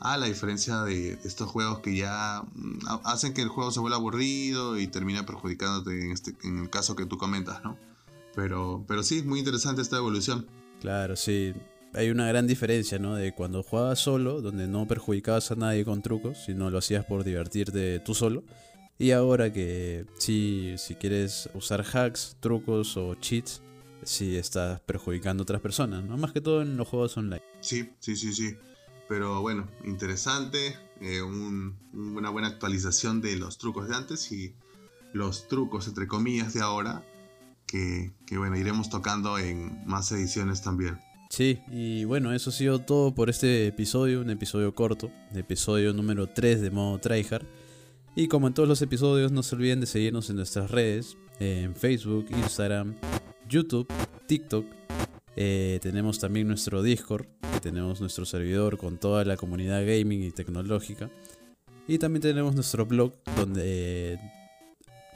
A 0.00 0.18
la 0.18 0.26
diferencia 0.26 0.82
de 0.82 1.18
estos 1.24 1.50
juegos 1.50 1.78
que 1.78 1.96
ya 1.96 2.42
mm, 2.54 2.78
hacen 3.04 3.32
que 3.32 3.42
el 3.42 3.48
juego 3.48 3.70
se 3.70 3.80
vuelva 3.80 3.96
aburrido 3.96 4.78
y 4.78 4.86
termina 4.86 5.24
perjudicándote 5.24 6.04
en, 6.04 6.12
este, 6.12 6.34
en 6.42 6.58
el 6.58 6.70
caso 6.70 6.94
que 6.94 7.06
tú 7.06 7.16
comentas, 7.16 7.64
¿no? 7.64 7.78
Pero, 8.34 8.84
pero 8.86 9.02
sí, 9.02 9.22
muy 9.22 9.38
interesante 9.38 9.80
esta 9.80 9.96
evolución. 9.96 10.46
Claro, 10.80 11.16
sí 11.16 11.54
hay 11.94 12.10
una 12.10 12.26
gran 12.26 12.46
diferencia, 12.46 12.98
¿no? 12.98 13.14
De 13.14 13.32
cuando 13.32 13.62
jugabas 13.62 14.00
solo, 14.00 14.40
donde 14.40 14.66
no 14.66 14.86
perjudicabas 14.86 15.50
a 15.52 15.54
nadie 15.54 15.84
con 15.84 16.02
trucos, 16.02 16.38
sino 16.44 16.70
lo 16.70 16.78
hacías 16.78 17.04
por 17.04 17.24
divertirte 17.24 18.00
tú 18.00 18.14
solo. 18.14 18.42
Y 18.98 19.10
ahora 19.10 19.52
que 19.52 20.06
si, 20.18 20.74
si 20.78 20.94
quieres 20.94 21.48
usar 21.54 21.84
hacks, 21.84 22.36
trucos 22.40 22.96
o 22.96 23.14
cheats, 23.16 23.62
si 24.04 24.36
estás 24.36 24.80
perjudicando 24.80 25.42
a 25.42 25.44
otras 25.44 25.60
personas, 25.60 26.04
¿no? 26.04 26.16
Más 26.16 26.32
que 26.32 26.40
todo 26.40 26.62
en 26.62 26.76
los 26.76 26.86
juegos 26.86 27.16
online. 27.16 27.42
Sí, 27.60 27.90
sí, 27.98 28.16
sí, 28.16 28.32
sí. 28.32 28.56
Pero 29.08 29.40
bueno, 29.42 29.68
interesante, 29.84 30.76
eh, 31.00 31.22
una 31.22 32.30
buena 32.30 32.48
actualización 32.48 33.20
de 33.20 33.36
los 33.36 33.58
trucos 33.58 33.88
de 33.88 33.96
antes 33.96 34.30
y 34.32 34.54
los 35.12 35.48
trucos, 35.48 35.88
entre 35.88 36.06
comillas, 36.06 36.54
de 36.54 36.60
ahora, 36.60 37.04
que, 37.66 38.14
que 38.26 38.38
bueno, 38.38 38.56
iremos 38.56 38.90
tocando 38.90 39.38
en 39.38 39.84
más 39.86 40.10
ediciones 40.12 40.62
también. 40.62 40.98
Sí, 41.30 41.60
y 41.70 42.04
bueno, 42.04 42.32
eso 42.32 42.50
ha 42.50 42.52
sido 42.52 42.78
todo 42.78 43.14
por 43.14 43.28
este 43.28 43.66
episodio, 43.66 44.20
un 44.20 44.30
episodio 44.30 44.74
corto, 44.74 45.10
episodio 45.34 45.92
número 45.92 46.28
3 46.28 46.60
de 46.60 46.70
modo 46.70 46.98
tryhard. 46.98 47.44
Y 48.16 48.28
como 48.28 48.46
en 48.46 48.54
todos 48.54 48.68
los 48.68 48.80
episodios, 48.80 49.32
no 49.32 49.42
se 49.42 49.56
olviden 49.56 49.80
de 49.80 49.86
seguirnos 49.86 50.30
en 50.30 50.36
nuestras 50.36 50.70
redes, 50.70 51.16
en 51.40 51.74
Facebook, 51.74 52.26
Instagram, 52.30 52.94
YouTube, 53.48 53.88
TikTok. 54.28 54.64
Eh, 55.34 55.80
tenemos 55.82 56.20
también 56.20 56.46
nuestro 56.46 56.84
Discord, 56.84 57.26
que 57.52 57.58
tenemos 57.58 58.00
nuestro 58.00 58.24
servidor 58.24 58.78
con 58.78 58.98
toda 58.98 59.24
la 59.24 59.36
comunidad 59.36 59.84
gaming 59.84 60.22
y 60.22 60.30
tecnológica. 60.30 61.10
Y 61.88 61.98
también 61.98 62.22
tenemos 62.22 62.54
nuestro 62.54 62.86
blog 62.86 63.14
donde 63.36 64.20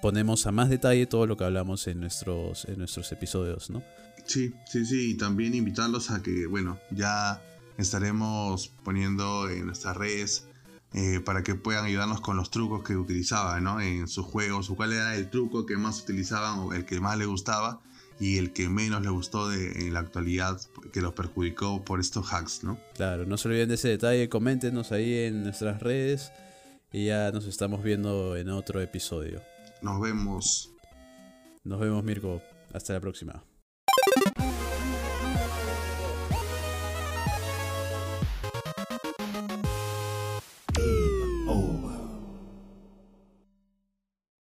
ponemos 0.03 0.45
a 0.49 0.51
más 0.51 0.69
detalle 0.69 1.07
todo 1.07 1.25
lo 1.29 1.37
que 1.37 1.45
hablamos 1.45 1.87
en 1.87 2.01
nuestros, 2.01 2.65
en 2.65 2.79
nuestros 2.79 3.13
episodios, 3.13 3.71
¿no? 3.71 3.81
Sí, 4.25 4.53
sí, 4.67 4.85
sí, 4.85 5.13
y 5.13 5.17
también 5.17 5.55
invitarlos 5.55 6.11
a 6.11 6.21
que, 6.21 6.47
bueno, 6.47 6.81
ya 6.91 7.41
estaremos 7.79 8.73
poniendo 8.83 9.49
en 9.49 9.67
nuestras 9.67 9.97
redes 9.97 10.48
eh, 10.95 11.21
para 11.21 11.43
que 11.43 11.55
puedan 11.55 11.85
ayudarnos 11.85 12.21
con 12.21 12.37
los 12.37 12.51
trucos 12.51 12.83
que 12.83 12.97
utilizaban 12.97 13.65
¿no? 13.65 13.81
en 13.81 14.09
sus 14.09 14.25
juegos, 14.25 14.71
o 14.71 14.77
cuál 14.77 14.93
era 14.93 15.15
el 15.17 15.29
truco 15.29 15.67
que 15.67 15.77
más 15.77 16.01
utilizaban 16.03 16.59
o 16.61 16.73
el 16.73 16.85
que 16.85 17.01
más 17.01 17.19
les 17.19 17.27
gustaba 17.27 17.81
y 18.21 18.39
el 18.39 18.53
que 18.53 18.69
menos 18.69 19.03
les 19.03 19.11
gustó 19.11 19.49
de, 19.49 19.87
en 19.87 19.95
la 19.95 20.01
actualidad 20.01 20.61
que 20.93 21.01
los 21.01 21.13
perjudicó 21.13 21.85
por 21.85 22.01
estos 22.01 22.33
hacks, 22.33 22.65
¿no? 22.65 22.79
Claro, 22.95 23.27
no 23.27 23.37
se 23.37 23.49
olviden 23.49 23.69
de 23.69 23.77
ese 23.77 23.89
detalle, 23.89 24.29
coméntenos 24.29 24.91
ahí 24.93 25.15
en 25.15 25.45
nuestras 25.45 25.81
redes 25.81 26.33
y 26.91 27.07
ya 27.07 27.31
nos 27.33 27.47
estamos 27.47 27.83
viendo 27.83 28.37
en 28.37 28.49
otro 28.49 28.81
episodio. 28.81 29.43
Nos 29.83 30.01
vemos. 30.01 30.73
Nos 31.65 31.81
vemos, 31.81 32.03
Mirko. 32.03 32.43
Hasta 32.73 32.95
la 32.95 33.01
próxima. 33.01 33.45